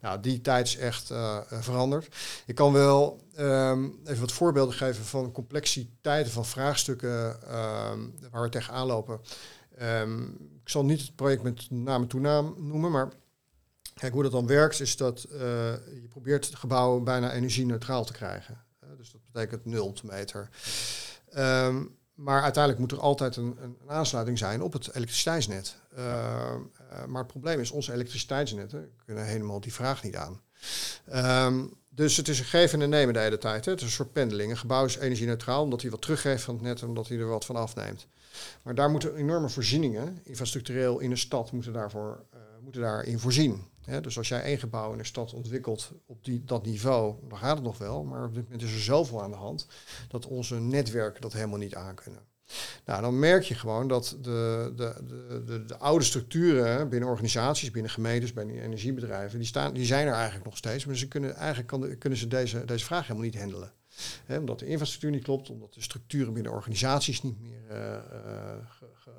Nou, 0.02 0.20
die 0.20 0.42
tijd 0.42 0.68
is 0.68 0.78
echt 0.78 1.12
uh, 1.12 1.38
veranderd. 1.50 2.16
Ik 2.46 2.56
kan 2.56 2.74
wel 2.74 3.22
um, 3.40 4.00
even 4.06 4.20
wat 4.20 4.32
voorbeelden 4.32 4.76
geven 4.76 5.06
van 5.06 5.32
complexiteiten 5.32 6.32
van 6.32 6.46
vraagstukken 6.46 7.56
um, 7.58 8.14
waar 8.32 8.42
we 8.42 8.50
tegenaan 8.50 8.88
lopen. 8.88 9.20
Um, 9.82 10.30
ik 10.64 10.70
zal 10.70 10.86
niet 10.86 11.02
het 11.02 11.16
project 11.16 11.44
met 11.44 11.70
naam 11.70 12.02
en 12.02 12.08
toenaam 12.08 12.56
noemen, 12.58 12.92
maar 12.92 13.10
kijk 13.94 14.14
hoe 14.14 14.24
dat 14.24 14.32
dan 14.32 14.48
werkt 14.48 14.80
is 14.80 14.98
dat 14.98 15.26
uh, 15.32 15.40
je 16.02 16.08
probeert 16.10 16.56
gebouwen 16.56 17.04
bijna 17.04 17.32
energie-neutraal 17.32 18.06
te 18.06 18.14
krijgen. 18.14 18.64
Uh, 18.84 18.90
dus 18.98 19.12
dat 19.12 19.22
betekent 19.32 19.66
nul 19.66 19.96
meter. 20.04 20.50
Maar 22.14 22.42
uiteindelijk 22.42 22.82
moet 22.82 22.92
er 22.92 23.00
altijd 23.00 23.36
een, 23.36 23.58
een, 23.62 23.78
aansluiting 23.88 24.38
zijn 24.38 24.62
op 24.62 24.74
het 24.74 24.96
elektriciteitsnet. 24.96 25.76
Uh, 25.98 26.04
uh, 26.04 27.06
maar 27.06 27.22
het 27.22 27.32
probleem 27.32 27.60
is, 27.60 27.72
onze 27.72 27.94
elektriciteitsnetten 27.94 28.92
kunnen 29.06 29.26
helemaal 29.26 29.60
die 29.60 29.74
vraag 29.74 30.04
niet 30.04 30.16
aan. 30.16 30.42
Um, 31.46 31.74
dus 31.90 32.18
het 32.18 32.28
is 32.28 32.40
een 32.40 32.46
geven 32.46 32.82
en 32.82 32.90
nemen 32.90 33.14
de 33.14 33.20
hele 33.20 33.38
tijd. 33.38 33.66
Hè. 33.66 33.72
Het 33.72 33.80
is 33.80 33.88
een 33.88 33.94
soort 33.94 34.14
pendeling. 34.14 34.52
Een 34.52 34.58
gebouw 34.58 34.86
is 34.86 34.98
energie-neutraal 34.98 35.64
omdat 35.64 35.82
hij 35.82 35.92
wat 35.92 36.02
teruggeeft 36.02 36.44
van 36.44 36.54
het 36.54 36.64
net 36.64 36.82
en 36.82 36.88
omdat 36.88 37.08
hij 37.08 37.18
er 37.18 37.28
wat 37.28 37.46
van 37.46 37.56
afneemt. 37.56 38.08
Maar 38.62 38.76
daar 38.76 38.90
moeten 38.90 39.16
enorme 39.16 39.50
voorzieningen, 39.50 40.20
infrastructureel 40.24 41.00
in 41.00 41.12
een 41.12 41.18
stad, 41.18 41.52
moeten, 41.52 41.74
daarvoor, 41.74 42.24
uh, 42.34 42.40
moeten 42.64 42.82
daarin 42.82 43.20
voorzien. 43.20 43.64
Dus 44.02 44.18
als 44.18 44.28
jij 44.28 44.42
één 44.42 44.58
gebouw 44.58 44.94
in 44.94 45.00
een 45.00 45.06
stad 45.06 45.34
ontwikkelt 45.34 45.92
op 46.06 46.24
die, 46.26 46.44
dat 46.46 46.66
niveau, 46.66 47.16
dan 47.30 47.38
gaat 47.38 47.56
het 47.56 47.66
nog 47.66 47.78
wel. 47.78 48.04
Maar 48.04 48.26
op 48.26 48.34
dit 48.34 48.44
moment 48.44 48.62
is 48.62 48.74
er 48.74 48.82
zoveel 48.82 49.24
aan 49.24 49.32
de 49.32 49.38
hand 49.38 49.68
dat 50.08 50.28
onze 50.28 50.60
netwerken 50.60 51.22
dat 51.22 51.34
helemaal 51.34 51.58
niet 51.58 51.76
aankunnen. 51.76 52.22
Nou, 52.86 53.02
dan 53.02 53.20
merk 53.20 53.44
je 53.44 53.56
gewoon 53.56 53.88
dat 53.88 54.18
de, 54.22 54.74
de, 54.76 54.96
de, 55.08 55.44
de, 55.46 55.66
de 55.66 55.78
oude 55.78 56.06
structuren 56.06 56.90
binnen 56.90 57.10
organisaties, 57.10 57.72
binnen 57.72 57.92
gemeentes, 57.92 58.34
binnen 58.34 58.62
energiebedrijven, 58.62 59.40
die, 59.40 59.48
staan, 59.48 59.74
die 59.74 59.86
zijn 59.86 60.08
er 60.08 60.14
eigenlijk 60.14 60.46
nog 60.46 60.58
steeds. 60.58 60.86
Maar 60.86 60.96
ze 60.96 61.08
kunnen, 61.08 61.36
eigenlijk 61.36 61.68
kan, 61.68 61.98
kunnen 61.98 62.20
ze 62.20 62.28
deze, 62.28 62.66
deze 62.66 62.86
vraag 62.86 63.02
helemaal 63.02 63.26
niet 63.26 63.40
handelen. 63.40 63.72
Omdat 64.28 64.60
de 64.60 64.66
infrastructuur 64.66 65.12
niet 65.12 65.24
klopt, 65.24 65.50
omdat 65.50 65.74
de 65.74 65.82
structuren 65.82 66.34
binnen 66.34 66.52
organisaties 66.52 67.22
niet 67.22 67.42
meer 67.42 67.62
ge, 68.70 68.86
ge, 68.94 69.12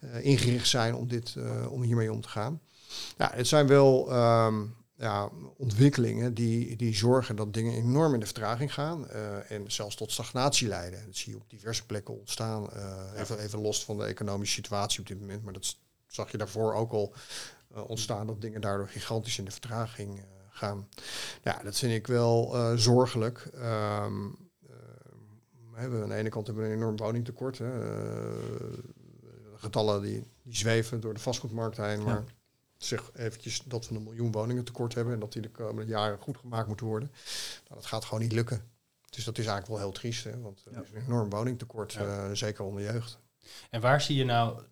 uh, 0.00 0.24
ingericht 0.24 0.68
zijn 0.68 0.94
om, 0.94 1.08
dit, 1.08 1.36
om 1.68 1.82
hiermee 1.82 2.12
om 2.12 2.20
te 2.20 2.28
gaan. 2.28 2.60
Ja, 3.18 3.30
het 3.34 3.46
zijn 3.46 3.66
wel 3.66 4.12
um, 4.12 4.74
ja, 4.96 5.30
ontwikkelingen 5.56 6.34
die, 6.34 6.76
die 6.76 6.94
zorgen 6.94 7.36
dat 7.36 7.54
dingen 7.54 7.72
enorm 7.72 8.14
in 8.14 8.20
de 8.20 8.26
vertraging 8.26 8.74
gaan 8.74 9.06
uh, 9.12 9.50
en 9.50 9.70
zelfs 9.70 9.96
tot 9.96 10.12
stagnatie 10.12 10.68
leiden. 10.68 11.04
Dat 11.06 11.16
zie 11.16 11.32
je 11.32 11.38
op 11.38 11.50
diverse 11.50 11.86
plekken 11.86 12.18
ontstaan. 12.18 12.62
Uh, 12.62 12.80
ja. 13.14 13.20
even, 13.20 13.38
even 13.38 13.60
los 13.60 13.84
van 13.84 13.98
de 13.98 14.04
economische 14.04 14.54
situatie 14.54 15.00
op 15.00 15.06
dit 15.06 15.20
moment, 15.20 15.42
maar 15.42 15.52
dat 15.52 15.76
zag 16.06 16.30
je 16.30 16.38
daarvoor 16.38 16.74
ook 16.74 16.92
al 16.92 17.14
uh, 17.74 17.88
ontstaan 17.88 18.26
dat 18.26 18.40
dingen 18.40 18.60
daardoor 18.60 18.88
gigantisch 18.88 19.38
in 19.38 19.44
de 19.44 19.50
vertraging 19.50 20.24
gaan. 20.50 20.88
Ja, 21.42 21.62
dat 21.62 21.78
vind 21.78 21.92
ik 21.92 22.06
wel 22.06 22.56
zorgelijk. 22.76 23.50
Um, 23.54 24.42
we 25.72 25.80
hebben 25.80 26.02
aan 26.02 26.08
de 26.08 26.14
ene 26.14 26.28
kant 26.28 26.46
hebben 26.46 26.64
we 26.64 26.70
een 26.70 26.76
enorm 26.76 26.96
woningtekort. 26.96 27.58
Hè. 27.58 27.70
getallen 29.56 30.02
die, 30.02 30.22
die 30.42 30.56
zweven 30.56 31.00
door 31.00 31.14
de 31.14 31.20
vastgoedmarkt 31.20 31.76
heen, 31.76 32.02
maar 32.02 32.14
ja 32.14 32.24
zeg 32.84 33.10
eventjes 33.14 33.62
dat 33.64 33.88
we 33.88 33.94
een 33.94 34.02
miljoen 34.02 34.32
woningen 34.32 34.64
tekort 34.64 34.94
hebben 34.94 35.14
en 35.14 35.20
dat 35.20 35.32
die 35.32 35.42
de 35.42 35.50
komende 35.50 35.90
jaren 35.90 36.18
goed 36.18 36.36
gemaakt 36.36 36.68
moeten 36.68 36.86
worden. 36.86 37.10
Nou, 37.68 37.80
dat 37.80 37.86
gaat 37.86 38.04
gewoon 38.04 38.22
niet 38.22 38.32
lukken. 38.32 38.72
Dus 39.10 39.24
dat 39.24 39.38
is 39.38 39.46
eigenlijk 39.46 39.78
wel 39.78 39.88
heel 39.88 40.00
triest, 40.00 40.24
hè, 40.24 40.40
want 40.40 40.64
er 40.64 40.82
is 40.82 40.90
een 40.90 41.04
enorm 41.04 41.30
woningtekort, 41.30 41.92
ja. 41.92 42.28
uh, 42.28 42.34
zeker 42.34 42.64
onder 42.64 42.82
jeugd. 42.82 43.18
En 43.70 43.80
waar 43.80 44.00
zie 44.00 44.16
je 44.16 44.24
nou, 44.24 44.62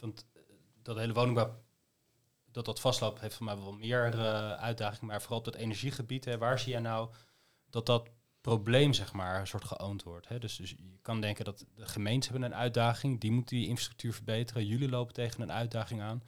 want 0.00 0.26
dat 0.82 0.96
hele 0.96 1.12
woningbouw, 1.12 1.62
dat 2.50 2.64
dat 2.64 2.80
vastloopt, 2.80 3.20
heeft 3.20 3.34
voor 3.34 3.44
mij 3.44 3.56
wel 3.56 3.72
meer 3.72 4.14
uh, 4.14 4.52
uitdagingen, 4.52 5.06
maar 5.06 5.20
vooral 5.20 5.38
op 5.38 5.44
dat 5.44 5.54
energiegebied, 5.54 6.24
hè, 6.24 6.38
waar 6.38 6.58
zie 6.58 6.72
je 6.72 6.80
nou 6.80 7.10
dat 7.70 7.86
dat 7.86 8.08
probleem, 8.40 8.92
zeg 8.92 9.12
maar, 9.12 9.40
een 9.40 9.46
soort 9.46 9.64
geoond 9.64 10.02
wordt. 10.02 10.28
Hè? 10.28 10.38
Dus, 10.38 10.56
dus 10.56 10.70
je 10.70 10.98
kan 11.02 11.20
denken 11.20 11.44
dat 11.44 11.64
de 11.74 11.86
gemeenten 11.86 12.30
hebben 12.30 12.50
een 12.50 12.58
uitdaging, 12.58 13.20
die 13.20 13.30
moeten 13.30 13.56
die 13.56 13.66
infrastructuur 13.66 14.12
verbeteren. 14.12 14.66
Jullie 14.66 14.88
lopen 14.88 15.14
tegen 15.14 15.42
een 15.42 15.52
uitdaging 15.52 16.00
aan. 16.00 16.22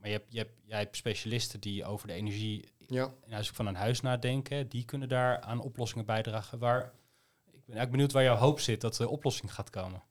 Maar 0.00 0.08
je 0.08 0.16
hebt, 0.16 0.26
je 0.28 0.38
hebt, 0.38 0.52
jij 0.64 0.78
hebt 0.78 0.96
specialisten 0.96 1.60
die 1.60 1.84
over 1.84 2.06
de 2.06 2.12
energie 2.12 2.68
ja. 2.78 3.12
in 3.26 3.32
huis 3.32 3.50
van 3.50 3.66
een 3.66 3.74
huis 3.74 4.00
nadenken. 4.00 4.68
Die 4.68 4.84
kunnen 4.84 5.08
daar 5.08 5.40
aan 5.40 5.60
oplossingen 5.60 6.04
bijdragen. 6.04 6.58
Waar, 6.58 6.80
ik 6.80 7.52
ben 7.52 7.60
eigenlijk 7.60 7.90
benieuwd 7.90 8.12
waar 8.12 8.22
jouw 8.22 8.36
hoop 8.36 8.60
zit 8.60 8.80
dat 8.80 8.96
de 8.96 9.08
oplossing 9.08 9.54
gaat 9.54 9.70
komen. 9.70 10.02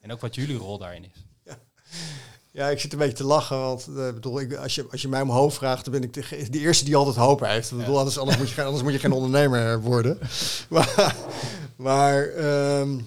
En 0.00 0.12
ook 0.12 0.20
wat 0.20 0.34
jullie 0.34 0.56
rol 0.56 0.78
daarin 0.78 1.04
is. 1.04 1.26
Ja. 1.44 1.58
Ja, 2.50 2.68
ik 2.68 2.80
zit 2.80 2.92
een 2.92 2.98
beetje 2.98 3.16
te 3.16 3.24
lachen, 3.24 3.60
want 3.60 3.86
uh, 3.88 3.94
bedoel, 4.12 4.40
ik, 4.40 4.54
als, 4.54 4.74
je, 4.74 4.86
als 4.90 5.02
je 5.02 5.08
mij 5.08 5.20
om 5.20 5.30
hoop 5.30 5.52
vraagt, 5.52 5.84
dan 5.84 5.94
ben 5.94 6.02
ik 6.02 6.12
de, 6.12 6.50
de 6.50 6.58
eerste 6.58 6.84
die 6.84 6.96
altijd 6.96 7.16
hoop 7.16 7.40
heeft. 7.40 7.70
Ja. 7.70 7.76
Bedoel, 7.76 7.98
anders, 7.98 8.18
anders, 8.18 8.38
moet 8.38 8.50
je, 8.50 8.62
anders 8.62 8.82
moet 8.82 8.92
je 8.92 8.98
geen 8.98 9.12
ondernemer 9.12 9.80
worden. 9.80 10.18
maar 10.68 11.14
maar 11.76 12.24
um, 12.78 13.06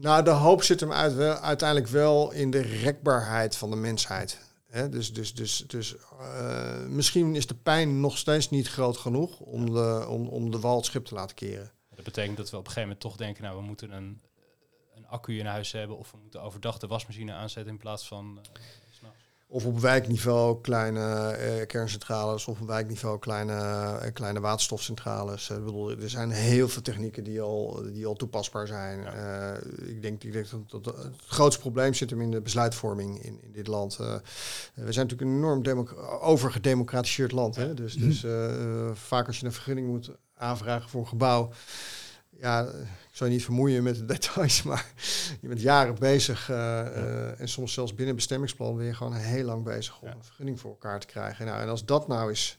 nou, 0.00 0.24
de 0.24 0.30
hoop 0.30 0.62
zit 0.62 0.80
hem 0.80 0.92
uit, 0.92 1.40
uiteindelijk 1.40 1.90
wel 1.90 2.32
in 2.32 2.50
de 2.50 2.60
rekbaarheid 2.60 3.56
van 3.56 3.70
de 3.70 3.76
mensheid. 3.76 4.38
He, 4.66 4.88
dus 4.88 5.12
dus, 5.12 5.34
dus, 5.34 5.64
dus 5.66 5.94
uh, 6.20 6.86
misschien 6.86 7.36
is 7.36 7.46
de 7.46 7.54
pijn 7.54 8.00
nog 8.00 8.18
steeds 8.18 8.50
niet 8.50 8.68
groot 8.68 8.96
genoeg 8.96 9.40
om 9.40 9.72
de, 9.72 10.06
om, 10.08 10.28
om 10.28 10.50
de 10.50 10.60
wal 10.60 10.76
het 10.76 10.84
schip 10.84 11.04
te 11.04 11.14
laten 11.14 11.36
keren. 11.36 11.72
Dat 11.94 12.04
betekent 12.04 12.36
dat 12.36 12.50
we 12.50 12.56
op 12.56 12.66
een 12.66 12.72
gegeven 12.72 12.88
moment 12.88 13.00
toch 13.00 13.16
denken, 13.16 13.42
nou 13.42 13.56
we 13.56 13.62
moeten 13.62 13.90
een, 13.90 14.22
een 14.94 15.06
accu 15.06 15.38
in 15.38 15.46
huis 15.46 15.72
hebben 15.72 15.98
of 15.98 16.10
we 16.10 16.18
moeten 16.22 16.42
overdag 16.42 16.78
de 16.78 16.86
wasmachine 16.86 17.32
aanzetten 17.32 17.72
in 17.72 17.78
plaats 17.78 18.06
van 18.06 18.38
uh, 18.38 18.62
of 19.52 19.64
op 19.64 19.80
wijkniveau 19.80 20.60
kleine 20.60 21.36
uh, 21.38 21.66
kerncentrales, 21.66 22.46
of 22.46 22.60
op 22.60 22.66
wijkniveau 22.66 23.18
kleine, 23.18 23.52
uh, 23.52 24.12
kleine 24.12 24.40
waterstofcentrales. 24.40 25.48
Uh, 25.50 25.56
bedoel, 25.56 25.90
er 25.90 26.10
zijn 26.10 26.30
heel 26.30 26.68
veel 26.68 26.82
technieken 26.82 27.24
die 27.24 27.40
al, 27.40 27.82
die 27.92 28.06
al 28.06 28.14
toepasbaar 28.14 28.66
zijn. 28.66 29.00
Ja. 29.00 29.56
ik 29.84 30.02
denk, 30.02 30.24
ik 30.24 30.32
denk 30.32 30.46
dat, 30.50 30.84
dat, 30.84 30.96
het 30.96 31.14
grootste 31.26 31.60
probleem 31.60 31.94
zit 31.94 32.10
hem 32.10 32.20
in 32.20 32.30
de 32.30 32.40
besluitvorming 32.40 33.22
in, 33.22 33.42
in 33.42 33.52
dit 33.52 33.66
land. 33.66 33.96
we 33.96 34.22
zijn 34.74 35.06
natuurlijk 35.06 35.20
een 35.20 35.36
enorm 35.36 35.88
overgedemocratiseerd 36.20 37.32
land. 37.32 37.56
Hè? 37.56 37.74
Dus, 37.74 37.94
dus 37.94 38.24
vaak 38.92 39.26
als 39.26 39.38
je 39.38 39.46
een 39.46 39.52
vergunning 39.52 39.86
moet 39.86 40.10
aanvragen 40.34 40.88
voor 40.88 41.00
een 41.00 41.08
gebouw 41.08 41.50
ja, 42.40 42.62
ik 43.09 43.09
zou 43.20 43.30
je 43.30 43.36
niet 43.36 43.44
vermoeien 43.44 43.82
met 43.82 43.96
de 43.96 44.04
details, 44.04 44.62
maar 44.70 44.92
je 45.40 45.48
bent 45.48 45.60
jaren 45.60 45.98
bezig 45.98 46.50
uh, 46.50 46.56
uh, 46.56 47.40
en 47.40 47.48
soms 47.48 47.72
zelfs 47.72 47.94
binnen 47.94 48.14
bestemmingsplan 48.14 48.76
ben 48.76 48.86
je 48.86 48.94
gewoon 48.94 49.14
heel 49.14 49.44
lang 49.44 49.64
bezig 49.64 50.00
om 50.00 50.08
ja. 50.08 50.14
een 50.14 50.24
vergunning 50.24 50.60
voor 50.60 50.70
elkaar 50.70 51.00
te 51.00 51.06
krijgen. 51.06 51.46
Nou, 51.46 51.60
en 51.60 51.68
als 51.68 51.84
dat 51.84 52.08
nou 52.08 52.30
is, 52.30 52.58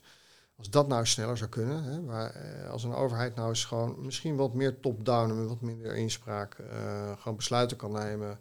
als 0.58 0.70
dat 0.70 0.88
nou 0.88 1.06
sneller 1.06 1.38
zou 1.38 1.50
kunnen, 1.50 1.84
hè, 1.84 2.02
waar, 2.04 2.36
uh, 2.36 2.70
als 2.70 2.84
een 2.84 2.94
overheid 2.94 3.36
nou 3.36 3.50
eens 3.50 3.66
gewoon 3.66 4.06
misschien 4.06 4.36
wat 4.36 4.54
meer 4.54 4.80
top-down 4.80 5.30
en 5.30 5.48
wat 5.48 5.62
minder 5.62 5.96
inspraak 5.96 6.58
gewoon 7.18 7.36
besluiten 7.36 7.78
kan 7.78 7.92
nemen 7.92 8.40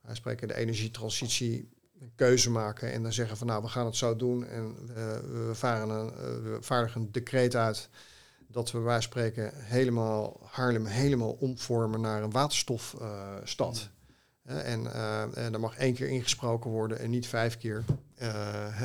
wij 0.00 0.14
spreken 0.14 0.48
de 0.48 0.56
energietransitie 0.56 1.68
een 2.00 2.12
keuze 2.14 2.50
maken 2.50 2.92
en 2.92 3.02
dan 3.02 3.12
zeggen 3.12 3.36
van 3.36 3.46
nou 3.46 3.62
we 3.62 3.68
gaan 3.68 3.86
het 3.86 3.96
zo 3.96 4.16
doen 4.16 4.46
en 4.46 4.86
we, 4.86 5.50
varen 5.52 5.88
een, 5.88 6.12
we 6.42 6.56
vaardigen 6.60 7.00
een 7.00 7.12
decreet 7.12 7.56
uit 7.56 7.88
dat 8.52 8.70
we 8.70 8.78
wij 8.78 9.00
spreken 9.00 9.52
helemaal 9.54 10.40
Haarlem 10.50 10.86
helemaal 10.86 11.32
omvormen 11.32 12.00
naar 12.00 12.22
een 12.22 12.30
waterstofstad. 12.30 13.90
en, 14.42 14.82
uh, 14.82 15.36
en 15.36 15.52
er 15.52 15.60
mag 15.60 15.76
één 15.76 15.94
keer 15.94 16.08
ingesproken 16.08 16.70
worden 16.70 16.98
en 16.98 17.10
niet 17.10 17.26
vijf 17.26 17.58
keer. 17.58 17.84
Uh, 18.22 18.82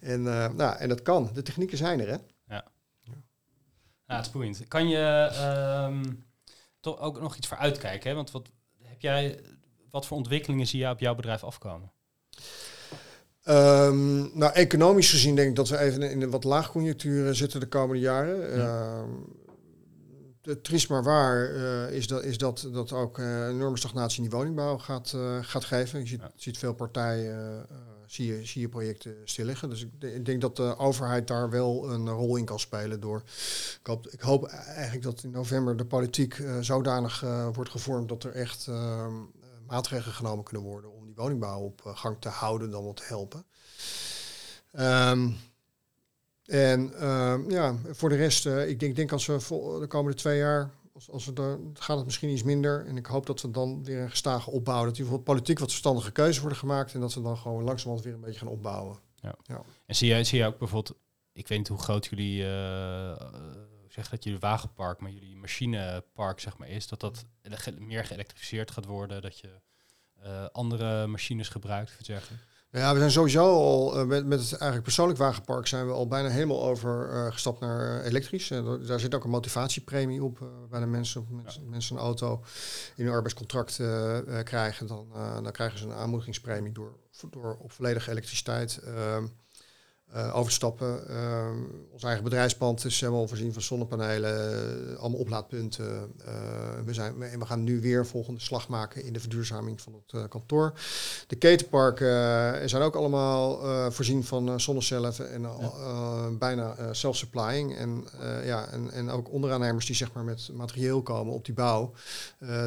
en, 0.00 0.22
nou, 0.22 0.76
en 0.76 0.88
dat 0.88 1.02
kan. 1.02 1.30
De 1.34 1.42
technieken 1.42 1.78
zijn 1.78 2.00
er, 2.00 2.08
hè? 2.08 2.16
Ja. 2.46 2.64
Ja, 4.06 4.16
het 4.16 4.26
is 4.26 4.32
boeiend. 4.32 4.68
Kan 4.68 4.88
je 4.88 5.30
um, 5.88 6.24
toch 6.80 6.98
ook 6.98 7.20
nog 7.20 7.36
iets 7.36 7.46
voor 7.46 7.56
uitkijken? 7.56 8.10
Hè? 8.10 8.16
Want 8.16 8.30
wat 8.30 8.50
heb 8.82 9.00
jij, 9.00 9.40
wat 9.90 10.06
voor 10.06 10.16
ontwikkelingen 10.16 10.66
zie 10.66 10.78
jij 10.78 10.90
op 10.90 11.00
jouw 11.00 11.14
bedrijf 11.14 11.44
afkomen? 11.44 11.91
Um, 13.48 14.30
nou, 14.34 14.52
economisch 14.52 15.10
gezien 15.10 15.34
denk 15.34 15.48
ik 15.48 15.56
dat 15.56 15.68
we 15.68 15.78
even 15.78 16.10
in 16.10 16.22
een 16.22 16.30
wat 16.30 16.44
laagconjunctuur 16.44 17.34
zitten 17.34 17.60
de 17.60 17.66
komende 17.66 18.02
jaren. 18.02 18.56
Ja. 18.56 19.00
Um, 19.00 19.40
triest 20.62 20.88
maar 20.88 21.02
waar 21.02 21.50
uh, 21.50 21.90
is, 21.90 22.06
dat, 22.06 22.22
is 22.22 22.38
dat, 22.38 22.68
dat 22.72 22.92
ook 22.92 23.18
uh, 23.18 23.48
enorme 23.48 23.76
stagnatie 23.76 24.22
in 24.22 24.28
die 24.28 24.38
woningbouw 24.38 24.78
gaat, 24.78 25.12
uh, 25.16 25.38
gaat 25.40 25.64
geven. 25.64 26.00
Je 26.00 26.06
ziet, 26.06 26.20
ja. 26.20 26.30
ziet 26.36 26.58
veel 26.58 26.74
partijen, 26.74 27.66
zie, 28.06 28.26
je, 28.26 28.46
zie 28.46 28.60
je 28.60 28.68
projecten 28.68 29.16
stil 29.24 29.44
liggen. 29.44 29.68
Dus 29.68 29.82
ik, 29.82 29.90
ik, 29.98 30.24
denk 30.24 30.40
dat 30.40 30.56
de 30.56 30.78
overheid 30.78 31.26
daar 31.26 31.50
wel 31.50 31.90
een 31.90 32.08
rol 32.08 32.36
in 32.36 32.44
kan 32.44 32.60
spelen 32.60 33.00
door... 33.00 33.22
Ik 33.80 33.86
hoop, 33.86 34.06
ik 34.06 34.20
hoop 34.20 34.46
eigenlijk 34.46 35.02
dat 35.02 35.22
in 35.22 35.30
november 35.30 35.76
de 35.76 35.84
politiek 35.84 36.42
zodanig 36.60 37.24
wordt 37.52 37.70
gevormd 37.70 38.08
dat 38.08 38.24
er 38.24 38.32
echt 38.32 38.66
ehm, 38.66 39.14
maatregelen 39.66 40.14
genomen 40.14 40.44
kunnen 40.44 40.66
worden 40.66 40.90
die 41.14 41.22
woningbouw 41.22 41.60
op 41.60 41.80
gang 41.84 42.16
te 42.20 42.28
houden 42.28 42.70
dan 42.70 42.84
wat 42.84 42.96
te 42.96 43.04
helpen. 43.06 43.44
Um, 44.72 45.36
en 46.44 47.08
um, 47.08 47.50
ja, 47.50 47.74
voor 47.90 48.08
de 48.08 48.16
rest, 48.16 48.46
uh, 48.46 48.68
ik 48.68 48.80
denk, 48.80 48.96
denk 48.96 49.12
als 49.12 49.26
we 49.26 49.40
vol, 49.40 49.78
de 49.78 49.86
komende 49.86 50.16
twee 50.16 50.38
jaar, 50.38 50.70
als, 50.94 51.10
als 51.10 51.24
we 51.24 51.32
dan 51.32 51.76
gaat 51.78 51.96
het 51.96 52.04
misschien 52.06 52.30
iets 52.30 52.42
minder. 52.42 52.86
En 52.86 52.96
ik 52.96 53.06
hoop 53.06 53.26
dat 53.26 53.40
we 53.40 53.50
dan 53.50 53.84
weer 53.84 54.00
een 54.00 54.10
gestage 54.10 54.50
opbouwen. 54.50 54.86
Dat 54.86 54.96
die 54.96 55.18
politiek 55.18 55.58
wat 55.58 55.68
verstandige 55.68 56.12
keuzes 56.12 56.40
worden 56.40 56.58
gemaakt. 56.58 56.94
En 56.94 57.00
dat 57.00 57.14
we 57.14 57.22
dan 57.22 57.36
gewoon 57.36 57.64
langzamerhand 57.64 58.04
weer 58.04 58.14
een 58.14 58.20
beetje 58.20 58.38
gaan 58.38 58.48
opbouwen. 58.48 58.98
Ja. 59.14 59.34
ja. 59.42 59.62
En 59.86 59.94
zie 59.94 60.14
je, 60.14 60.24
zie 60.24 60.38
je 60.38 60.46
ook 60.46 60.58
bijvoorbeeld, 60.58 60.98
ik 61.32 61.48
weet 61.48 61.58
niet 61.58 61.68
hoe 61.68 61.78
groot 61.78 62.06
jullie, 62.06 62.42
uh, 62.42 63.16
zeg 63.88 64.08
dat 64.08 64.24
jullie 64.24 64.38
wagenpark, 64.38 65.00
maar 65.00 65.10
jullie 65.10 65.36
machinepark 65.36 66.40
zeg 66.40 66.58
maar 66.58 66.68
is. 66.68 66.88
Dat 66.88 67.00
dat 67.00 67.24
meer 67.78 68.04
geëlektrificeerd 68.04 68.70
gaat 68.70 68.84
worden. 68.84 69.22
Dat 69.22 69.38
je 69.38 69.60
andere 70.52 71.06
machines 71.06 71.48
gebruikt, 71.48 72.06
dergelijke. 72.06 72.44
Ja, 72.72 72.92
we 72.92 72.98
zijn 72.98 73.10
sowieso 73.10 73.44
al 73.44 74.00
uh, 74.00 74.06
met, 74.06 74.26
met 74.26 74.40
het 74.40 74.50
eigenlijk 74.50 74.82
persoonlijk 74.82 75.18
wagenpark 75.18 75.66
zijn 75.66 75.86
we 75.86 75.92
al 75.92 76.06
bijna 76.06 76.28
helemaal 76.28 76.62
over 76.62 77.12
uh, 77.12 77.32
gestapt 77.32 77.60
naar 77.60 78.00
elektrisch. 78.00 78.50
Uh, 78.50 78.86
daar 78.86 79.00
zit 79.00 79.14
ook 79.14 79.24
een 79.24 79.30
motivatiepremie 79.30 80.22
op 80.22 80.38
bij 80.70 80.80
de 80.80 80.86
mensen. 80.86 81.26
Mensen, 81.30 81.62
ja. 81.62 81.68
mensen 81.68 81.96
een 81.96 82.02
auto 82.02 82.44
in 82.96 83.04
hun 83.04 83.14
arbeidscontract 83.14 83.80
krijgen, 84.44 84.86
dan, 84.86 85.06
dan 85.42 85.52
krijgen 85.52 85.78
ze 85.78 85.84
een 85.84 85.92
aanmoedigingspremie 85.92 86.72
door, 86.72 86.96
door 87.30 87.56
op 87.60 87.72
volledige 87.72 88.10
elektriciteit 88.10 88.76
ehm, 88.76 89.26
uh, 90.16 90.36
overstappen. 90.36 91.00
Uh, 91.10 91.46
ons 91.92 92.02
eigen 92.02 92.24
bedrijfspand 92.24 92.84
is 92.84 93.00
helemaal 93.00 93.28
voorzien 93.28 93.52
van 93.52 93.62
zonnepanelen, 93.62 94.98
allemaal 94.98 95.20
oplaadpunten. 95.20 96.12
we, 96.84 96.94
zijn, 96.94 97.22
en 97.22 97.38
we 97.38 97.46
gaan 97.46 97.64
nu 97.64 97.80
weer 97.80 98.06
volgende 98.06 98.40
slag 98.40 98.68
maken 98.68 99.04
in 99.04 99.12
de 99.12 99.20
verduurzaming 99.20 99.80
van 99.80 100.02
het 100.06 100.28
kantoor. 100.28 100.72
De 101.26 101.36
ketenparken 101.36 102.68
zijn 102.68 102.82
ook 102.82 102.96
allemaal 102.96 103.60
voorzien 103.90 104.24
van 104.24 104.60
zonnecellen 104.60 105.30
en 105.30 105.42
ja. 105.42 106.30
bijna 106.30 106.92
self-supplying. 106.92 107.76
En, 107.76 108.04
ja, 108.44 108.66
en, 108.66 108.90
en 108.90 109.10
ook 109.10 109.32
onderaannemers 109.32 109.86
die 109.86 109.96
zeg 109.96 110.12
maar, 110.12 110.24
met 110.24 110.50
materieel 110.52 111.02
komen 111.02 111.34
op 111.34 111.44
die 111.44 111.54
bouw, 111.54 111.92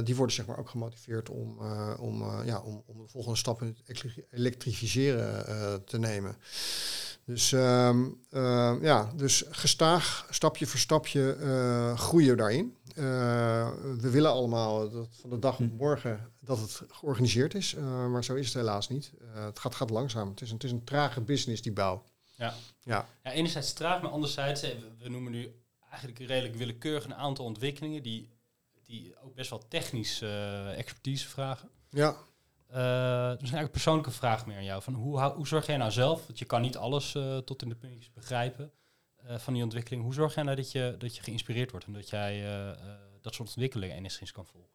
die 0.03 0.15
worden 0.15 0.35
zeg 0.35 0.45
maar, 0.45 0.59
ook 0.59 0.69
gemotiveerd 0.69 1.29
om, 1.29 1.57
om, 1.99 2.23
ja, 2.45 2.59
om, 2.59 2.83
om 2.85 2.97
de 3.01 3.07
volgende 3.07 3.37
stap 3.37 3.61
in 3.61 3.75
het 3.85 4.05
elektrificeren 4.31 5.83
te 5.85 5.97
nemen. 5.97 6.35
Dus, 7.25 7.51
um, 7.51 8.21
uh, 8.31 8.75
ja, 8.81 9.11
dus 9.15 9.43
gestaag, 9.49 10.27
stapje 10.29 10.65
voor 10.65 10.79
stapje 10.79 11.37
uh, 11.39 11.97
groeien 11.97 12.37
daarin. 12.37 12.77
Uh, 12.87 13.03
we 13.99 14.09
willen 14.09 14.31
allemaal 14.31 14.89
dat 14.89 15.07
van 15.21 15.29
de 15.29 15.39
dag 15.39 15.59
op 15.59 15.69
hm. 15.69 15.75
morgen 15.75 16.31
dat 16.39 16.59
het 16.59 16.81
georganiseerd 16.89 17.53
is, 17.53 17.75
maar 18.09 18.23
zo 18.23 18.35
is 18.35 18.45
het 18.45 18.53
helaas 18.53 18.87
niet. 18.87 19.11
het 19.33 19.59
gaat, 19.59 19.75
gaat 19.75 19.89
langzaam. 19.89 20.29
Het 20.29 20.41
is, 20.41 20.47
een, 20.49 20.53
het 20.53 20.63
is 20.63 20.71
een 20.71 20.83
trage 20.83 21.21
business, 21.21 21.61
die 21.61 21.71
bouw. 21.71 22.03
Ja. 22.35 22.53
Ja. 22.81 23.07
ja, 23.23 23.31
enerzijds 23.31 23.73
traag, 23.73 24.01
maar 24.01 24.11
anderzijds, 24.11 24.61
we 24.99 25.09
noemen 25.09 25.31
nu 25.31 25.51
eigenlijk 25.89 26.19
redelijk 26.19 26.55
willekeurig 26.55 27.05
een 27.05 27.15
aantal 27.15 27.45
ontwikkelingen 27.45 28.03
die, 28.03 28.29
die 28.83 29.15
ook 29.23 29.35
best 29.35 29.49
wel 29.49 29.67
technisch 29.67 30.21
expertise 30.75 31.27
vragen. 31.27 31.69
Ja. 31.89 32.15
Uh, 32.75 32.81
dus 32.81 33.39
eigenlijk 33.39 33.63
een 33.63 33.71
persoonlijke 33.71 34.11
vraag 34.11 34.45
meer 34.45 34.57
aan 34.57 34.63
jou. 34.63 34.81
Van 34.81 34.93
hoe, 34.93 35.21
hoe 35.21 35.47
zorg 35.47 35.65
jij 35.65 35.77
nou 35.77 35.91
zelf, 35.91 36.25
want 36.25 36.39
je 36.39 36.45
kan 36.45 36.61
niet 36.61 36.77
alles 36.77 37.15
uh, 37.15 37.37
tot 37.37 37.61
in 37.61 37.69
de 37.69 37.75
puntjes 37.75 38.11
begrijpen 38.13 38.71
uh, 39.29 39.37
van 39.37 39.53
die 39.53 39.63
ontwikkeling. 39.63 40.03
Hoe 40.03 40.13
zorg 40.13 40.35
jij 40.35 40.43
nou 40.43 40.55
dat 40.55 40.71
je, 40.71 40.95
dat 40.97 41.15
je 41.15 41.23
geïnspireerd 41.23 41.71
wordt 41.71 41.85
en 41.85 41.93
dat 41.93 42.09
jij 42.09 42.43
dat 43.21 43.33
soort 43.33 43.47
ontwikkelingen 43.47 43.95
enigszins 43.95 44.31
kan 44.31 44.45
volgen? 44.45 44.69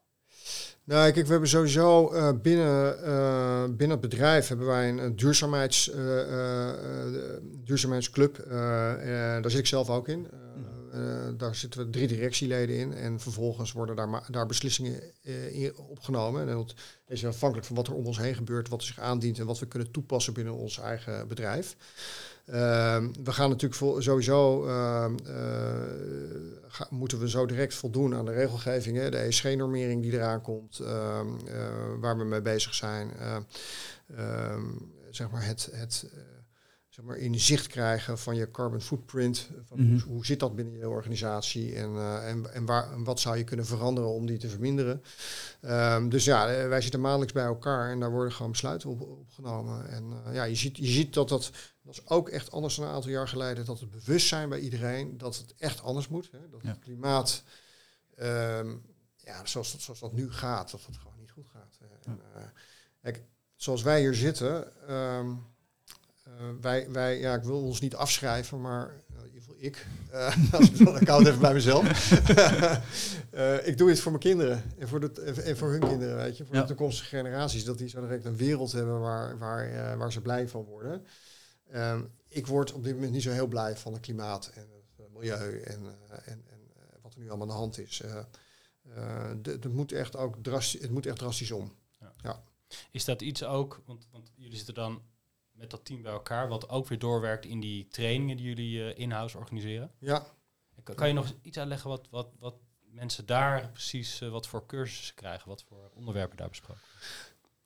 Nou, 0.84 1.12
kijk, 1.12 1.26
we 1.26 1.30
hebben 1.30 1.48
sowieso 1.48 2.08
binnen, 2.34 2.96
binnen 3.76 3.98
het 3.98 4.00
bedrijf 4.00 4.48
hebben 4.48 4.66
wij 4.66 4.88
een 4.88 5.16
duurzaamheids, 5.16 5.90
duurzaamheidsclub. 7.64 8.44
daar 9.42 9.50
zit 9.50 9.58
ik 9.58 9.66
zelf 9.66 9.90
ook 9.90 10.08
in. 10.08 10.26
Uh, 10.94 11.28
daar 11.36 11.54
zitten 11.54 11.84
we 11.84 11.90
drie 11.90 12.06
directieleden 12.06 12.76
in 12.76 12.92
en 12.94 13.20
vervolgens 13.20 13.72
worden 13.72 13.96
daar, 13.96 14.26
daar 14.30 14.46
beslissingen 14.46 15.00
uh, 15.22 15.78
opgenomen. 15.88 16.48
En 16.48 16.54
dat 16.56 16.74
is 17.06 17.26
afhankelijk 17.26 17.66
van 17.66 17.76
wat 17.76 17.86
er 17.86 17.94
om 17.94 18.06
ons 18.06 18.18
heen 18.18 18.34
gebeurt, 18.34 18.68
wat 18.68 18.82
zich 18.82 18.98
aandient 18.98 19.38
en 19.38 19.46
wat 19.46 19.58
we 19.58 19.66
kunnen 19.66 19.90
toepassen 19.90 20.32
binnen 20.32 20.54
ons 20.54 20.78
eigen 20.78 21.28
bedrijf. 21.28 21.76
Uh, 22.46 22.54
we 23.24 23.32
gaan 23.32 23.48
natuurlijk 23.50 24.02
sowieso, 24.02 24.66
ehm, 24.66 25.16
ga, 26.68 26.86
moeten 26.90 27.18
we 27.18 27.28
zo 27.28 27.46
direct 27.46 27.74
voldoen 27.74 28.14
aan 28.14 28.24
de 28.24 28.32
regelgevingen, 28.32 29.10
de 29.10 29.16
ESG-normering 29.16 30.02
die 30.02 30.12
eraan 30.12 30.42
komt, 30.42 30.78
ehm, 30.78 31.28
waar 32.00 32.18
we 32.18 32.24
mee 32.24 32.42
bezig 32.42 32.74
zijn. 32.74 33.12
Ehm, 34.16 34.62
zeg 35.10 35.30
maar 35.30 35.46
het, 35.46 35.68
het 35.72 36.06
zeg 37.00 37.08
maar, 37.08 37.18
in 37.18 37.40
zicht 37.40 37.66
krijgen 37.66 38.18
van 38.18 38.36
je 38.36 38.50
carbon 38.50 38.80
footprint. 38.80 39.50
Van 39.64 39.80
hoe, 39.80 40.00
hoe, 40.00 40.26
zit 40.26 40.40
dat 40.40 40.54
binnen 40.54 40.76
je 40.76 40.88
organisatie 40.88 41.74
en, 41.74 41.90
uh, 41.90 42.28
en, 42.28 42.54
en, 42.54 42.64
waar, 42.64 42.92
en 42.92 43.04
wat 43.04 43.20
zou 43.20 43.36
je 43.36 43.44
kunnen 43.44 43.66
veranderen 43.66 44.10
om 44.10 44.26
die 44.26 44.38
te 44.38 44.48
verminderen. 44.48 45.02
Um, 45.62 46.08
dus 46.08 46.24
ja, 46.24 46.48
eh, 46.48 46.68
wij 46.68 46.80
zitten 46.80 47.00
maandelijks 47.00 47.32
bij 47.32 47.44
elkaar 47.44 47.90
en 47.90 48.00
daar 48.00 48.10
worden 48.10 48.32
gewoon 48.32 48.50
besluiten 48.50 48.90
op, 48.90 49.00
opgenomen. 49.00 49.88
En 49.88 50.04
uh, 50.26 50.34
ja, 50.34 50.44
je 50.44 50.54
ziet, 50.54 50.76
je 50.76 50.86
ziet 50.86 51.14
dat 51.14 51.28
dat, 51.28 51.50
dat 51.82 51.94
is 51.94 52.08
ook 52.08 52.28
echt 52.28 52.50
anders 52.50 52.76
dan 52.76 52.86
een 52.86 52.94
aantal 52.94 53.10
jaar 53.10 53.28
geleden, 53.28 53.64
dat 53.64 53.80
het 53.80 53.90
bewustzijn 53.90 54.48
bij 54.48 54.60
iedereen 54.60 55.18
dat 55.18 55.36
het 55.36 55.54
echt 55.58 55.82
anders 55.82 56.08
moet. 56.08 56.28
Hè, 56.32 56.48
dat 56.50 56.60
ja. 56.62 56.68
het 56.68 56.78
klimaat, 56.78 57.42
um, 58.18 58.82
ja, 59.16 59.46
zoals, 59.46 59.72
dat, 59.72 59.80
zoals 59.80 60.00
dat 60.00 60.12
nu 60.12 60.32
gaat, 60.32 60.70
dat 60.70 60.86
het 60.86 60.96
gewoon 60.96 61.18
niet 61.18 61.30
goed 61.30 61.48
gaat. 61.52 61.78
En, 62.04 62.20
uh, 62.36 62.42
kijk, 63.02 63.22
zoals 63.56 63.82
wij 63.82 64.00
hier 64.00 64.14
zitten, 64.14 64.72
um, 64.94 65.30
uh, 65.30 65.36
wij, 66.60 66.90
wij, 66.90 67.18
ja, 67.18 67.34
ik 67.34 67.42
wil 67.42 67.62
ons 67.62 67.80
niet 67.80 67.94
afschrijven, 67.94 68.60
maar 68.60 68.86
uh, 69.12 69.18
in 69.18 69.24
ieder 69.24 69.40
geval 69.40 69.54
ik, 69.58 69.86
uh, 70.12 71.00
ik 71.00 71.08
hou 71.08 71.18
het 71.18 71.28
even 71.28 71.40
bij 71.40 71.52
mezelf. 71.52 72.10
ik 73.70 73.78
doe 73.78 73.88
het 73.88 74.00
voor 74.00 74.12
mijn 74.12 74.22
kinderen 74.22 74.62
en 74.78 74.88
voor, 74.88 75.00
de, 75.00 75.22
en 75.22 75.56
voor 75.56 75.70
hun 75.70 75.80
kinderen, 75.80 76.16
weet 76.16 76.36
je, 76.36 76.44
voor 76.44 76.54
ja. 76.54 76.60
de 76.60 76.66
toekomstige 76.66 77.08
generaties, 77.08 77.64
dat 77.64 77.78
die 77.78 77.88
zo 77.88 78.00
direct 78.00 78.24
een 78.24 78.36
wereld 78.36 78.72
hebben 78.72 79.00
waar, 79.00 79.38
waar, 79.38 79.98
waar 79.98 80.12
ze 80.12 80.20
blij 80.20 80.48
van 80.48 80.64
worden. 80.64 81.06
Ehm, 81.70 82.02
ik 82.28 82.46
word 82.46 82.72
op 82.72 82.84
dit 82.84 82.94
moment 82.94 83.12
niet 83.12 83.22
zo 83.22 83.30
heel 83.30 83.46
blij 83.46 83.76
van 83.76 83.92
het 83.92 84.02
klimaat 84.02 84.50
en 84.54 84.66
het 84.96 85.12
milieu 85.12 85.60
en, 85.60 85.84
en, 86.24 86.44
en 86.46 86.60
wat 87.02 87.14
er 87.14 87.20
nu 87.20 87.28
allemaal 87.28 87.46
aan 87.46 87.54
de 87.54 87.60
hand 87.60 87.78
is. 87.78 88.02
het, 89.42 89.72
moet 89.72 89.92
echt 89.92 90.16
ook 90.16 90.36
drastisch, 90.42 90.82
het 90.82 90.90
moet 90.90 91.06
echt 91.06 91.18
drastisch 91.18 91.50
om. 91.50 91.72
Ja. 92.00 92.12
ja. 92.22 92.42
Is 92.90 93.04
dat 93.04 93.22
iets 93.22 93.44
ook, 93.44 93.82
want, 93.86 94.06
want 94.10 94.32
jullie 94.36 94.56
zitten 94.56 94.74
dan 94.74 95.02
met 95.60 95.70
dat 95.70 95.84
team 95.84 96.02
bij 96.02 96.12
elkaar, 96.12 96.48
wat 96.48 96.68
ook 96.68 96.88
weer 96.88 96.98
doorwerkt 96.98 97.44
in 97.44 97.60
die 97.60 97.88
trainingen 97.88 98.36
die 98.36 98.46
jullie 98.46 98.78
uh, 98.78 98.98
in-house 98.98 99.38
organiseren. 99.38 99.90
Ja. 99.98 100.26
Kan, 100.82 100.94
kan, 100.94 101.08
je 101.08 101.14
nog 101.14 101.32
iets 101.42 101.58
uitleggen 101.58 101.90
wat, 101.90 102.08
wat, 102.10 102.28
wat 102.38 102.54
mensen 102.80 103.26
daar 103.26 103.70
precies, 103.70 104.20
uh, 104.20 104.30
wat 104.30 104.46
voor 104.46 104.66
cursussen 104.66 105.14
krijgen, 105.14 105.48
wat 105.48 105.62
voor 105.62 105.90
onderwerpen 105.94 106.36
daar 106.36 106.48
besproken? 106.48 106.82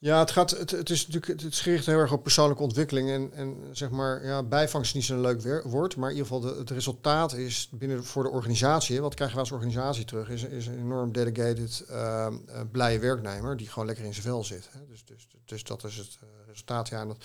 Ja, 0.05 0.19
het, 0.19 0.31
gaat, 0.31 0.51
het, 0.51 0.71
het 0.71 0.91
is 0.91 1.07
natuurlijk 1.07 1.43
het 1.43 1.55
gericht 1.55 1.87
heel 1.87 1.99
erg 1.99 2.13
op 2.13 2.23
persoonlijke 2.23 2.63
ontwikkeling. 2.63 3.11
En, 3.11 3.33
en 3.33 3.57
zeg 3.73 3.91
maar, 3.91 4.27
ja, 4.27 4.43
bijvangst 4.43 4.89
is 4.89 4.95
niet 4.95 5.05
zo'n 5.05 5.21
leuk 5.21 5.65
woord. 5.65 5.97
Maar 5.97 6.11
in 6.11 6.17
ieder 6.17 6.33
geval, 6.33 6.53
de, 6.53 6.59
het 6.59 6.71
resultaat 6.71 7.33
is 7.33 7.69
binnen 7.73 8.05
voor 8.05 8.23
de 8.23 8.29
organisatie. 8.29 9.01
Wat 9.01 9.15
krijgen 9.15 9.37
we 9.37 9.43
als 9.43 9.53
organisatie 9.53 10.05
terug? 10.05 10.29
Is, 10.29 10.43
is 10.43 10.67
een 10.67 10.79
enorm 10.79 11.13
dedicated, 11.13 11.85
uh, 11.91 12.27
blije 12.73 12.99
werknemer 12.99 13.57
die 13.57 13.69
gewoon 13.69 13.87
lekker 13.87 14.05
in 14.05 14.13
zijn 14.13 14.27
vel 14.27 14.45
zit. 14.45 14.69
Hè? 14.73 14.87
Dus, 14.87 15.05
dus, 15.05 15.29
dus 15.45 15.65
dat 15.65 15.85
is 15.85 15.97
het 15.97 16.19
resultaat. 16.47 16.89
Ja, 16.89 17.07
dat, 17.07 17.17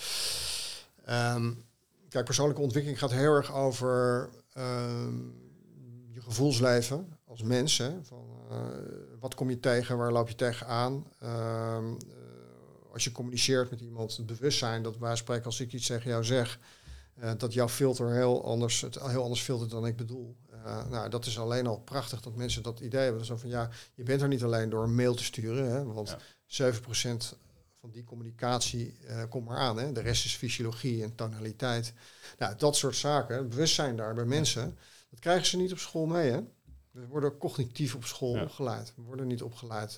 um, 1.35 1.63
kijk, 2.09 2.25
persoonlijke 2.25 2.61
ontwikkeling 2.61 2.99
gaat 2.99 3.11
heel 3.11 3.33
erg 3.35 3.53
over 3.53 4.29
um, 4.57 5.33
je 6.11 6.21
gevoelsleven 6.21 7.17
als 7.25 7.43
mens. 7.43 7.83
Van, 8.01 8.25
uh, 8.51 8.57
wat 9.19 9.35
kom 9.35 9.49
je 9.49 9.59
tegen? 9.59 9.97
Waar 9.97 10.11
loop 10.11 10.29
je 10.29 10.35
tegenaan? 10.35 11.05
Um, 11.23 11.97
als 12.91 13.03
je 13.03 13.11
communiceert 13.11 13.69
met 13.69 13.81
iemand, 13.81 14.17
het 14.17 14.25
bewustzijn 14.25 14.83
dat 14.83 14.97
wij 14.97 15.15
spreken 15.15 15.45
als 15.45 15.59
ik 15.59 15.73
iets 15.73 15.87
tegen 15.87 16.09
jou 16.09 16.23
zeg, 16.23 16.59
uh, 17.23 17.31
dat 17.37 17.53
jouw 17.53 17.69
filter 17.69 18.11
heel 18.11 18.45
anders, 18.45 18.81
het 18.81 18.99
heel 18.99 19.23
anders 19.23 19.41
filtert 19.41 19.69
dan 19.69 19.85
ik 19.85 19.95
bedoel. 19.95 20.35
Uh, 20.53 20.89
nou, 20.89 21.09
dat 21.09 21.25
is 21.25 21.39
alleen 21.39 21.67
al 21.67 21.79
prachtig 21.79 22.21
dat 22.21 22.35
mensen 22.35 22.63
dat 22.63 22.79
idee 22.79 23.03
hebben. 23.03 23.25
Zo 23.25 23.37
van 23.37 23.49
ja, 23.49 23.69
je 23.93 24.03
bent 24.03 24.21
er 24.21 24.27
niet 24.27 24.43
alleen 24.43 24.69
door 24.69 24.83
een 24.83 24.95
mail 24.95 25.13
te 25.13 25.23
sturen, 25.23 25.71
hè, 25.71 25.83
want 25.83 26.15
ja. 26.45 26.71
7% 26.73 26.77
van 27.79 27.91
die 27.91 28.03
communicatie 28.03 28.97
uh, 29.07 29.23
komt 29.29 29.47
maar 29.47 29.57
aan. 29.57 29.77
Hè. 29.77 29.91
De 29.91 30.01
rest 30.01 30.25
is 30.25 30.35
fysiologie 30.35 31.03
en 31.03 31.15
tonaliteit. 31.15 31.93
Nou, 32.37 32.55
dat 32.57 32.75
soort 32.75 32.95
zaken, 32.95 33.49
bewustzijn 33.49 33.95
daar 33.95 34.13
bij 34.13 34.25
mensen, 34.25 34.77
dat 35.09 35.19
krijgen 35.19 35.45
ze 35.45 35.57
niet 35.57 35.71
op 35.71 35.77
school 35.77 36.05
mee. 36.05 36.31
Hè. 36.31 36.39
We 36.91 37.07
worden 37.07 37.37
cognitief 37.37 37.95
op 37.95 38.05
school 38.05 38.35
ja. 38.35 38.41
opgeleid. 38.41 38.93
We 38.95 39.01
worden 39.01 39.27
niet 39.27 39.43
opgeleid 39.43 39.97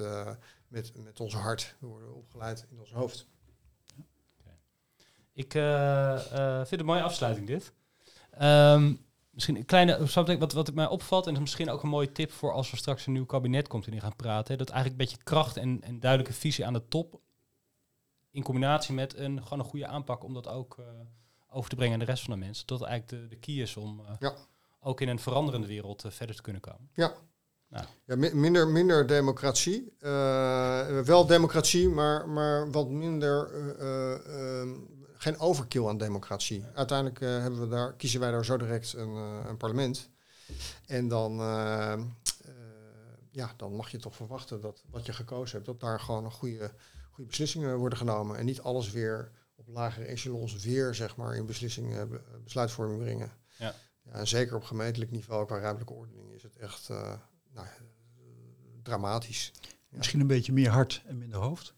met, 0.68 0.92
met 1.04 1.20
ons 1.20 1.34
hart. 1.34 1.76
We 1.80 1.88
worden 1.88 2.16
opgeleid 2.16 2.66
in 2.70 2.80
ons 2.80 2.94
hoofd. 2.94 3.28
Okay. 4.40 4.58
Ik 5.34 5.54
uh, 5.54 5.62
uh, 5.64 6.56
vind 6.56 6.70
het 6.70 6.80
een 6.80 6.86
mooie 6.86 7.02
afsluiting 7.02 7.48
dit. 7.48 7.74
Um, 8.42 9.06
misschien 9.32 9.56
een 9.56 9.66
kleine, 9.66 10.06
wat, 10.38 10.54
wat 10.54 10.74
mij 10.74 10.88
opvalt, 10.88 11.28
en 11.28 11.34
is 11.34 11.40
misschien 11.40 11.70
ook 11.70 11.84
een 11.84 11.90
mooie 11.90 12.12
tip 12.12 12.32
voor 12.32 12.52
als 12.52 12.72
er 12.72 12.78
straks 12.78 13.06
een 13.06 13.14
nieuw 13.14 13.26
kabinet 13.26 13.68
komt 13.68 13.86
en 13.86 13.92
die 13.92 14.02
gaan 14.02 14.16
praten, 14.16 14.58
dat 14.58 14.70
eigenlijk 14.70 15.02
een 15.02 15.08
beetje 15.08 15.24
kracht 15.24 15.58
en, 15.58 15.82
en 15.82 16.00
duidelijke 16.00 16.34
visie 16.34 16.66
aan 16.66 16.74
de 16.74 16.88
top, 16.88 17.22
in 18.32 18.44
combinatie 18.44 18.94
met 18.94 19.18
een, 19.18 19.44
gewoon 19.44 19.60
een 19.60 19.66
goede 19.66 19.88
aanpak 19.88 20.24
om 20.24 20.34
dat 20.34 20.48
ook 20.48 20.78
uh, 20.80 20.86
over 21.50 21.70
te 21.70 21.76
brengen 21.76 21.94
aan 21.94 22.00
de 22.00 22.06
rest 22.06 22.24
van 22.24 22.34
de 22.34 22.46
mensen, 22.46 22.68
dat 22.68 22.82
eigenlijk 22.82 23.22
de, 23.22 23.36
de 23.36 23.40
key 23.40 23.56
is 23.56 23.78
om 23.78 24.02
ja. 24.20 24.36
Ook 24.82 25.02
in 25.02 25.08
een 25.08 25.20
veranderende 25.20 25.68
wereld 25.68 26.04
verder 26.08 26.36
te 26.36 26.42
kunnen 26.42 26.62
komen. 26.62 26.90
Ja, 26.94 27.14
nou. 27.72 27.86
Ja, 28.06 28.16
minder, 28.34 28.68
minder 28.68 29.08
democratie. 29.08 29.94
Uh, 30.00 31.00
wel 31.00 31.26
democratie, 31.26 31.90
maar, 31.90 32.30
maar 32.30 32.72
wat 32.72 32.90
minder. 32.90 33.52
Uh, 33.80 34.64
uh, 34.64 34.78
geen 35.14 35.40
overkill 35.40 35.88
aan 35.88 35.98
democratie. 35.98 36.66
Uiteindelijk 36.74 37.20
hebben 37.20 37.60
we 37.60 37.68
daar, 37.68 37.94
kiezen 37.94 38.20
wij 38.20 38.32
daar 38.32 38.46
zo 38.46 38.58
direct 38.58 38.94
een, 38.94 39.16
een 39.48 39.58
parlement. 39.58 40.10
En 40.86 41.08
dan, 41.08 41.36
ja, 43.32 43.54
dan 43.58 43.76
mag 43.76 43.92
je 43.92 43.98
toch 43.98 44.16
verwachten 44.16 44.62
dat 44.62 44.84
wat 44.90 45.06
je 45.06 45.14
gekozen 45.14 45.56
hebt, 45.56 45.66
dat 45.66 45.80
daar 45.80 46.00
gewoon 46.00 46.26
een 46.26 46.32
goede, 46.32 46.72
goede 47.12 47.30
beslissingen 47.30 47.78
worden 47.78 47.98
genomen. 47.98 48.38
En 48.38 48.46
niet 48.46 48.62
alles 48.62 48.92
weer 48.92 49.32
op 49.56 49.68
lagere 49.68 50.06
echelons 50.06 50.56
weer 50.56 50.96
zeg 50.96 51.16
maar, 51.16 51.36
in 51.36 51.46
beslissingen, 51.46 52.22
besluitvorming 52.44 53.00
brengen. 53.00 53.32
Ja. 53.58 53.74
Ja, 54.04 54.12
en 54.12 54.28
zeker 54.28 54.56
op 54.56 54.64
gemeentelijk 54.64 55.12
niveau 55.12 55.46
qua 55.46 55.60
ruimtelijke 55.60 55.94
ordening 55.94 56.32
is 56.32 56.44
het 56.44 56.58
echt 56.58 56.90
nou, 57.54 57.68
dramatisch. 58.84 59.52
Misschien 59.90 60.20
een 60.20 60.28
beetje 60.28 60.54
meer 60.54 60.70
hart 60.70 61.02
en 61.06 61.18
minder 61.18 61.40
hoofd. 61.40 61.74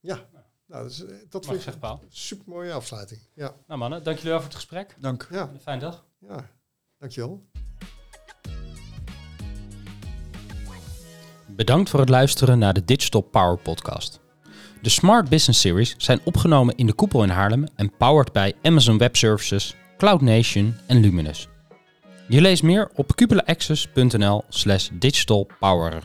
Ja, 0.00 0.28
nou, 0.66 0.82
dat, 0.82 0.90
is, 0.90 1.04
dat 1.28 1.46
vind 1.46 1.66
ik 1.66 1.74
een 1.82 1.98
super 2.08 2.44
mooie 2.48 2.72
afsluiting. 2.72 3.20
Ja. 3.34 3.54
Nou 3.66 3.78
mannen, 3.78 4.02
dank 4.02 4.16
jullie 4.16 4.30
wel 4.30 4.40
voor 4.40 4.48
het 4.48 4.58
gesprek. 4.58 4.96
Dank. 4.98 5.28
Ja. 5.30 5.48
Een 5.48 5.60
fijne 5.60 5.80
dag. 5.80 6.04
Ja, 6.18 6.50
dankjewel. 6.98 7.46
Bedankt 11.46 11.90
voor 11.90 12.00
het 12.00 12.08
luisteren 12.08 12.58
naar 12.58 12.74
de 12.74 12.84
Digital 12.84 13.20
Power 13.20 13.58
Podcast. 13.58 14.20
De 14.82 14.88
Smart 14.88 15.28
Business 15.28 15.60
Series 15.60 15.94
zijn 15.96 16.20
opgenomen 16.24 16.74
in 16.76 16.86
de 16.86 16.92
koepel 16.92 17.22
in 17.22 17.28
Haarlem 17.28 17.66
en 17.74 17.96
powered 17.96 18.32
bij 18.32 18.54
Amazon 18.62 18.98
Web 18.98 19.16
Services, 19.16 19.74
Cloud 19.96 20.20
Nation 20.20 20.74
en 20.86 21.00
Luminous. 21.00 21.48
Je 22.30 22.40
leest 22.40 22.62
meer 22.62 22.90
op 22.94 23.14
cupulaaccess.nl 23.14 24.44
slash 24.48 24.88
digitalpower. 24.92 26.02